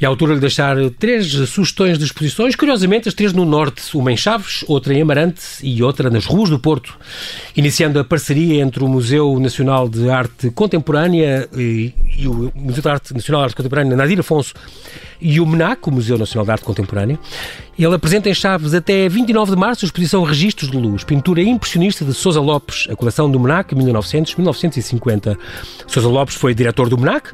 é 0.00 0.06
a 0.06 0.08
altura 0.08 0.34
de 0.34 0.40
deixar 0.40 0.76
três 0.98 1.26
sugestões 1.48 1.98
de 1.98 2.04
exposições, 2.04 2.54
curiosamente 2.54 3.08
as 3.08 3.14
três 3.14 3.32
no 3.32 3.44
Norte, 3.44 3.96
uma 3.96 4.12
em 4.12 4.16
Chaves, 4.16 4.64
outra 4.66 4.92
em 4.92 5.00
Amarante 5.00 5.40
e 5.62 5.82
outra 5.82 6.10
nas 6.10 6.26
ruas 6.26 6.50
do 6.50 6.58
Porto, 6.58 6.98
iniciando 7.56 7.98
a 7.98 8.04
parceria 8.04 8.62
entre 8.62 8.82
o 8.82 8.88
Museu 8.88 9.38
Nacional 9.38 9.88
de 9.88 10.08
Arte 10.10 10.50
Contemporânea 10.50 11.48
e, 11.56 11.92
e 12.18 12.28
o 12.28 12.52
Museu 12.54 12.82
de 12.82 12.88
Arte 12.88 13.14
Nacional 13.14 13.42
de 13.42 13.44
Arte 13.46 13.56
Contemporânea 13.56 13.96
Nadir 13.96 14.20
Afonso 14.20 14.54
e 15.20 15.40
o 15.40 15.46
MENAC, 15.46 15.88
o 15.88 15.92
Museu 15.92 16.18
Nacional 16.18 16.44
de 16.44 16.50
Arte 16.52 16.64
Contemporânea. 16.64 17.18
Ele 17.78 17.94
apresenta 17.94 18.30
em 18.30 18.34
Chaves 18.34 18.72
até 18.72 19.06
29 19.06 19.50
de 19.50 19.56
março 19.58 19.84
a 19.84 19.86
exposição 19.86 20.22
Registros 20.22 20.70
de 20.70 20.78
Luz, 20.78 21.04
pintura 21.04 21.42
impressionista 21.42 22.06
de 22.06 22.14
Sousa 22.14 22.40
Lopes, 22.40 22.86
a 22.90 22.96
coleção 22.96 23.30
do 23.30 23.38
MENAC 23.38 23.74
1900-1950. 23.74 25.36
Sousa 25.86 26.08
Lopes 26.08 26.36
foi 26.36 26.54
diretor 26.54 26.88
do 26.88 26.96
MENAC 26.96 27.32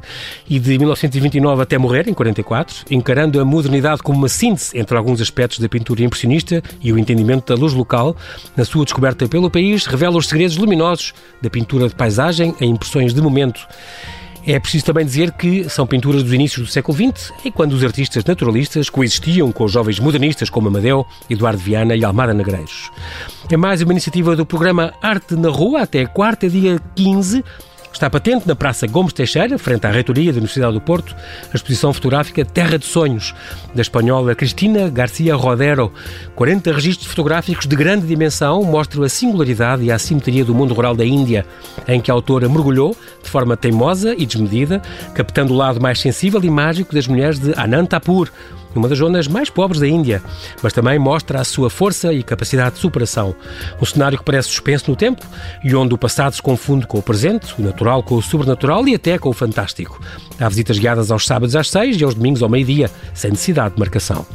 e 0.49 0.59
de 0.59 0.77
1929 0.77 1.61
até 1.61 1.77
morrer, 1.77 2.09
em 2.09 2.13
44, 2.13 2.85
encarando 2.91 3.39
a 3.39 3.45
modernidade 3.45 4.03
como 4.03 4.17
uma 4.17 4.27
síntese 4.27 4.77
entre 4.77 4.97
alguns 4.97 5.21
aspectos 5.21 5.59
da 5.59 5.69
pintura 5.69 6.03
impressionista 6.03 6.61
e 6.81 6.91
o 6.91 6.99
entendimento 6.99 7.53
da 7.53 7.59
luz 7.59 7.73
local. 7.73 8.15
Na 8.57 8.65
sua 8.65 8.83
descoberta 8.83 9.27
pelo 9.27 9.49
país, 9.49 9.85
revela 9.85 10.17
os 10.17 10.27
segredos 10.27 10.57
luminosos 10.57 11.13
da 11.41 11.49
pintura 11.49 11.87
de 11.87 11.95
paisagem 11.95 12.53
em 12.59 12.69
impressões 12.71 13.13
de 13.13 13.21
momento. 13.21 13.65
É 14.45 14.59
preciso 14.59 14.85
também 14.85 15.05
dizer 15.05 15.31
que 15.31 15.69
são 15.69 15.87
pinturas 15.87 16.21
dos 16.21 16.33
inícios 16.33 16.67
do 16.67 16.71
século 16.71 16.97
XX, 16.97 17.31
e 17.45 17.51
quando 17.51 17.71
os 17.73 17.83
artistas 17.83 18.25
naturalistas 18.25 18.89
coexistiam 18.89 19.51
com 19.53 19.63
os 19.63 19.71
jovens 19.71 19.99
modernistas 19.99 20.49
como 20.49 20.67
Amadeu, 20.67 21.05
Eduardo 21.29 21.59
Viana 21.59 21.95
e 21.95 22.03
Almada 22.03 22.33
Negreiros. 22.33 22.91
É 23.49 23.55
mais 23.55 23.81
uma 23.81 23.93
iniciativa 23.93 24.35
do 24.35 24.45
programa 24.45 24.93
Arte 25.01 25.35
na 25.35 25.49
Rua, 25.49 25.83
até 25.83 26.05
quarta, 26.05 26.49
dia 26.49 26.77
15, 26.95 27.43
Está 27.93 28.09
patente 28.09 28.47
na 28.47 28.55
Praça 28.55 28.87
Gomes 28.87 29.13
Teixeira, 29.13 29.57
frente 29.59 29.85
à 29.85 29.91
Reitoria 29.91 30.31
da 30.33 30.37
Universidade 30.37 30.73
do 30.73 30.81
Porto, 30.81 31.15
a 31.53 31.55
exposição 31.55 31.93
fotográfica 31.93 32.43
Terra 32.43 32.77
de 32.77 32.85
Sonhos, 32.85 33.35
da 33.73 33.83
espanhola 33.83 34.33
Cristina 34.33 34.89
Garcia 34.89 35.35
Rodero. 35.35 35.93
40 36.35 36.73
registros 36.73 37.07
fotográficos 37.07 37.67
de 37.67 37.75
grande 37.75 38.07
dimensão 38.07 38.63
mostram 38.63 39.03
a 39.03 39.09
singularidade 39.09 39.83
e 39.83 39.91
a 39.91 39.95
assimetria 39.95 40.43
do 40.43 40.55
mundo 40.55 40.73
rural 40.73 40.95
da 40.95 41.05
Índia, 41.05 41.45
em 41.87 42.01
que 42.01 42.09
a 42.09 42.13
autora 42.15 42.49
mergulhou 42.49 42.97
de 43.23 43.29
forma 43.29 43.55
teimosa 43.55 44.15
e 44.17 44.25
desmedida, 44.25 44.81
captando 45.13 45.53
o 45.53 45.57
lado 45.57 45.79
mais 45.79 45.99
sensível 46.01 46.43
e 46.43 46.49
mágico 46.49 46.95
das 46.95 47.07
mulheres 47.07 47.37
de 47.37 47.53
Anantapur, 47.55 48.27
numa 48.75 48.87
das 48.87 48.97
zonas 48.97 49.27
mais 49.27 49.49
pobres 49.49 49.79
da 49.79 49.87
Índia, 49.87 50.21
mas 50.61 50.73
também 50.73 50.97
mostra 50.99 51.39
a 51.39 51.43
sua 51.43 51.69
força 51.69 52.13
e 52.13 52.23
capacidade 52.23 52.75
de 52.75 52.81
superação. 52.81 53.35
Um 53.81 53.85
cenário 53.85 54.17
que 54.17 54.23
parece 54.23 54.49
suspenso 54.49 54.89
no 54.89 54.95
tempo 54.95 55.25
e 55.63 55.75
onde 55.75 55.93
o 55.93 55.97
passado 55.97 56.35
se 56.35 56.41
confunde 56.41 56.87
com 56.87 56.97
o 56.97 57.03
presente, 57.03 57.53
o 57.59 57.61
natural 57.61 58.03
com 58.03 58.15
o 58.15 58.21
sobrenatural 58.21 58.87
e 58.87 58.95
até 58.95 59.17
com 59.17 59.29
o 59.29 59.33
fantástico. 59.33 59.99
Há 60.39 60.49
visitas 60.49 60.77
guiadas 60.79 61.11
aos 61.11 61.25
sábados 61.25 61.55
às 61.55 61.69
seis 61.69 61.99
e 61.99 62.03
aos 62.03 62.15
domingos 62.15 62.43
ao 62.43 62.49
meio-dia, 62.49 62.89
sem 63.13 63.31
necessidade 63.31 63.75
de 63.75 63.79
marcação. 63.79 64.25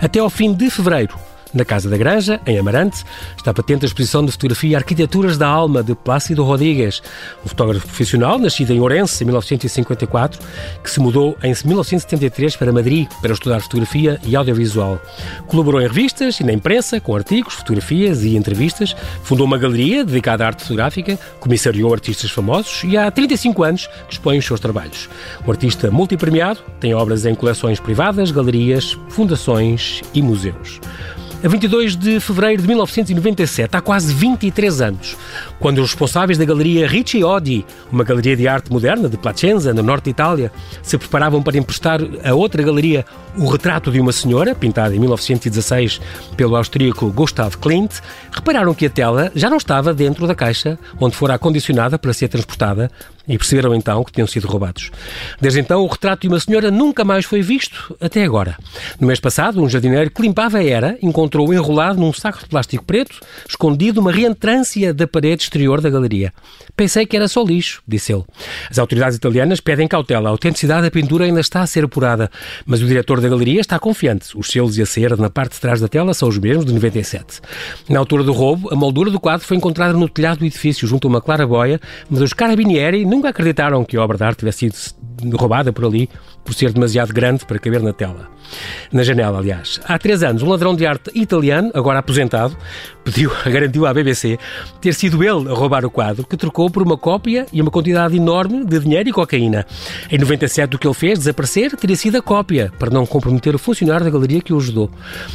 Até 0.00 0.18
ao 0.18 0.30
fim 0.30 0.52
de 0.52 0.70
fevereiro, 0.70 1.14
na 1.54 1.64
Casa 1.64 1.88
da 1.88 1.96
Granja, 1.96 2.40
em 2.46 2.58
Amarante, 2.58 3.04
está 3.36 3.52
patente 3.52 3.84
a 3.84 3.86
exposição 3.86 4.24
de 4.24 4.32
fotografia 4.32 4.76
Arquiteturas 4.78 5.36
da 5.36 5.48
Alma, 5.48 5.82
de 5.82 5.94
Plácido 5.94 6.44
Rodrigues, 6.44 7.02
um 7.44 7.48
fotógrafo 7.48 7.86
profissional 7.86 8.38
nascido 8.38 8.72
em 8.72 8.80
Ourense 8.80 9.22
em 9.22 9.26
1954, 9.26 10.40
que 10.82 10.90
se 10.90 11.00
mudou 11.00 11.36
em 11.42 11.54
1973 11.64 12.56
para 12.56 12.72
Madrid 12.72 13.08
para 13.20 13.32
estudar 13.32 13.60
fotografia 13.60 14.20
e 14.24 14.36
audiovisual. 14.36 15.00
Colaborou 15.46 15.80
em 15.80 15.86
revistas 15.86 16.40
e 16.40 16.44
na 16.44 16.52
imprensa 16.52 17.00
com 17.00 17.14
artigos, 17.14 17.54
fotografias 17.54 18.22
e 18.22 18.36
entrevistas, 18.36 18.94
fundou 19.22 19.46
uma 19.46 19.58
galeria 19.58 20.04
dedicada 20.04 20.44
à 20.44 20.48
arte 20.48 20.62
fotográfica, 20.62 21.18
comissariou 21.38 21.92
artistas 21.92 22.30
famosos 22.30 22.82
e 22.84 22.96
há 22.96 23.10
35 23.10 23.62
anos 23.62 23.86
que 24.08 24.14
expõe 24.14 24.38
os 24.38 24.44
seus 24.44 24.60
trabalhos. 24.60 25.08
Um 25.46 25.50
artista 25.50 25.90
multipremiado, 25.90 26.60
tem 26.78 26.94
obras 26.94 27.24
em 27.24 27.34
coleções 27.34 27.80
privadas, 27.80 28.30
galerias, 28.30 28.96
fundações 29.08 30.02
e 30.14 30.22
museus 30.22 30.80
a 31.42 31.48
22 31.48 31.96
de 31.96 32.20
fevereiro 32.20 32.60
de 32.60 32.68
1997, 32.68 33.74
há 33.74 33.80
quase 33.80 34.12
23 34.12 34.82
anos, 34.82 35.16
quando 35.58 35.78
os 35.78 35.90
responsáveis 35.90 36.36
da 36.36 36.44
galeria 36.44 36.86
Ricci 36.86 37.24
Odi, 37.24 37.64
uma 37.90 38.04
galeria 38.04 38.36
de 38.36 38.46
arte 38.46 38.70
moderna 38.70 39.08
de 39.08 39.16
Placenza, 39.16 39.72
no 39.72 39.82
norte 39.82 40.04
de 40.04 40.10
Itália, 40.10 40.52
se 40.82 40.98
preparavam 40.98 41.42
para 41.42 41.56
emprestar 41.56 41.98
a 42.22 42.34
outra 42.34 42.62
galeria 42.62 43.06
o 43.38 43.48
retrato 43.48 43.90
de 43.90 44.00
uma 44.00 44.12
senhora, 44.12 44.54
pintada 44.54 44.94
em 44.94 44.98
1916 44.98 46.00
pelo 46.36 46.56
austríaco 46.56 47.10
Gustav 47.10 47.56
Klimt, 47.56 48.00
repararam 48.30 48.74
que 48.74 48.86
a 48.86 48.90
tela 48.90 49.32
já 49.34 49.48
não 49.48 49.56
estava 49.56 49.94
dentro 49.94 50.26
da 50.26 50.34
caixa 50.34 50.78
onde 51.00 51.16
fora 51.16 51.34
acondicionada 51.34 51.98
para 51.98 52.12
ser 52.12 52.28
transportada 52.28 52.90
e 53.30 53.38
perceberam 53.38 53.74
então 53.74 54.02
que 54.02 54.10
tinham 54.10 54.26
sido 54.26 54.48
roubados. 54.48 54.90
Desde 55.40 55.60
então, 55.60 55.84
o 55.84 55.86
retrato 55.86 56.22
de 56.22 56.28
uma 56.28 56.40
senhora 56.40 56.70
nunca 56.70 57.04
mais 57.04 57.24
foi 57.24 57.40
visto, 57.40 57.96
até 58.00 58.24
agora. 58.24 58.56
No 58.98 59.06
mês 59.06 59.20
passado, 59.20 59.62
um 59.62 59.68
jardineiro 59.68 60.10
que 60.10 60.20
limpava 60.20 60.58
a 60.58 60.64
era 60.64 60.98
encontrou 61.00 61.54
enrolado 61.54 62.00
num 62.00 62.12
saco 62.12 62.40
de 62.40 62.46
plástico 62.46 62.84
preto, 62.84 63.20
escondido 63.48 64.00
uma 64.00 64.10
reentrância 64.10 64.92
da 64.92 65.06
parede 65.06 65.44
exterior 65.44 65.80
da 65.80 65.88
galeria. 65.88 66.32
Pensei 66.80 67.04
que 67.04 67.14
era 67.14 67.28
só 67.28 67.42
lixo, 67.44 67.82
disse 67.86 68.10
ele. 68.10 68.24
As 68.70 68.78
autoridades 68.78 69.14
italianas 69.14 69.60
pedem 69.60 69.86
cautela. 69.86 70.30
A 70.30 70.32
autenticidade 70.32 70.80
da 70.80 70.90
pintura 70.90 71.26
ainda 71.26 71.38
está 71.38 71.60
a 71.60 71.66
ser 71.66 71.84
apurada, 71.84 72.30
mas 72.64 72.80
o 72.80 72.86
diretor 72.86 73.20
da 73.20 73.28
galeria 73.28 73.60
está 73.60 73.78
confiante. 73.78 74.30
Os 74.34 74.46
selos 74.46 74.78
e 74.78 74.82
a 74.82 74.86
cera 74.86 75.14
na 75.14 75.28
parte 75.28 75.52
de 75.52 75.60
trás 75.60 75.78
da 75.78 75.88
tela 75.88 76.14
são 76.14 76.26
os 76.26 76.38
mesmos 76.38 76.64
de 76.64 76.72
97. 76.72 77.42
Na 77.86 77.98
altura 77.98 78.24
do 78.24 78.32
roubo, 78.32 78.72
a 78.72 78.74
moldura 78.74 79.10
do 79.10 79.20
quadro 79.20 79.46
foi 79.46 79.58
encontrada 79.58 79.92
no 79.92 80.08
telhado 80.08 80.38
do 80.38 80.46
edifício, 80.46 80.88
junto 80.88 81.06
a 81.06 81.10
uma 81.10 81.20
claraboia, 81.20 81.78
mas 82.08 82.22
os 82.22 82.32
carabinieri 82.32 83.04
nunca 83.04 83.28
acreditaram 83.28 83.84
que 83.84 83.98
a 83.98 84.02
obra 84.02 84.16
de 84.16 84.24
arte 84.24 84.38
tivesse 84.38 84.70
sido 84.70 85.36
roubada 85.36 85.74
por 85.74 85.84
ali 85.84 86.08
por 86.42 86.54
ser 86.54 86.72
demasiado 86.72 87.12
grande 87.12 87.44
para 87.44 87.58
caber 87.58 87.82
na 87.82 87.92
tela. 87.92 88.28
Na 88.90 89.02
janela, 89.02 89.38
aliás. 89.38 89.80
Há 89.84 89.98
três 89.98 90.22
anos, 90.22 90.42
um 90.42 90.48
ladrão 90.48 90.74
de 90.74 90.86
arte 90.86 91.10
italiano, 91.14 91.70
agora 91.74 91.98
aposentado, 91.98 92.56
pediu, 93.04 93.30
garantiu 93.46 93.86
à 93.86 93.94
BBC 93.94 94.38
ter 94.80 94.94
sido 94.94 95.22
ele 95.22 95.50
a 95.50 95.54
roubar 95.54 95.84
o 95.84 95.90
quadro, 95.90 96.26
que 96.26 96.36
trocou 96.36 96.70
por 96.70 96.82
uma 96.82 96.96
cópia 96.96 97.46
e 97.52 97.60
uma 97.60 97.70
quantidade 97.70 98.16
enorme 98.16 98.64
de 98.64 98.78
dinheiro 98.78 99.08
e 99.08 99.12
cocaína. 99.12 99.66
Em 100.10 100.18
97, 100.18 100.76
o 100.76 100.78
que 100.78 100.86
ele 100.86 100.94
fez 100.94 101.18
desaparecer 101.18 101.76
teria 101.76 101.96
sido 101.96 102.16
a 102.16 102.22
cópia, 102.22 102.72
para 102.78 102.90
não 102.90 103.06
comprometer 103.06 103.54
o 103.54 103.58
funcionário 103.58 104.04
da 104.04 104.10
galeria 104.10 104.40
que 104.40 104.52
o 104.52 104.58
ajudou. 104.58 104.90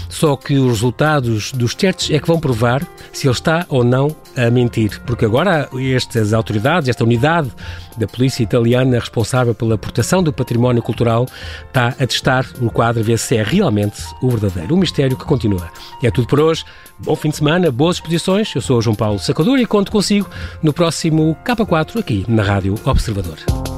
Só 0.10 0.36
que 0.36 0.58
os 0.58 0.74
resultados 0.76 1.52
dos 1.52 1.76
testes 1.76 2.12
é 2.12 2.20
que 2.20 2.28
vão 2.28 2.40
provar 2.40 2.86
se 3.12 3.28
ele 3.28 3.34
está 3.34 3.66
ou 3.70 3.84
não 3.84 4.16
a 4.36 4.50
mentir, 4.50 5.02
porque 5.06 5.26
agora 5.26 5.70
estas 5.94 6.34
autoridades, 6.34 6.90
esta 6.90 7.04
unidade 7.04 7.52
da 7.98 8.08
polícia 8.08 8.44
italiana 8.44 9.00
responsável 9.00 9.56
pela 9.56 9.78
proteção 9.78 10.22
do 10.22 10.34
património 10.34 10.82
cultural 10.82 11.26
está 11.68 11.88
a 11.88 12.08
testar 12.08 12.46
o 12.62 12.70
quadro, 12.70 13.04
ver 13.04 13.18
se 13.18 13.38
é 13.38 13.44
realmente 13.44 14.02
o 14.22 14.30
verdadeiro. 14.30 14.76
Um 14.76 14.78
mistério 14.78 15.18
que 15.18 15.26
continua. 15.26 15.70
E 16.02 16.08
é 16.08 16.12
tudo 16.12 16.28
por 16.28 16.40
hoje. 16.40 16.66
Bom 17.00 17.16
fim 17.16 17.30
de 17.30 17.36
semana, 17.56 17.72
boas 17.72 17.98
exposições. 17.98 18.54
Eu 18.54 18.62
sou 18.62 18.78
o 18.78 18.82
João 18.82 18.96
Paulo 18.96 19.20
Sacadura 19.20 19.62
e 19.62 19.66
conto 19.66 19.92
consigo 19.92 20.30
no 20.62 20.74
próximo 20.74 21.36
K4 21.44 22.00
aqui 22.00 22.26
na 22.28 22.44
Rádio 22.44 22.76
Observador. 22.86 23.75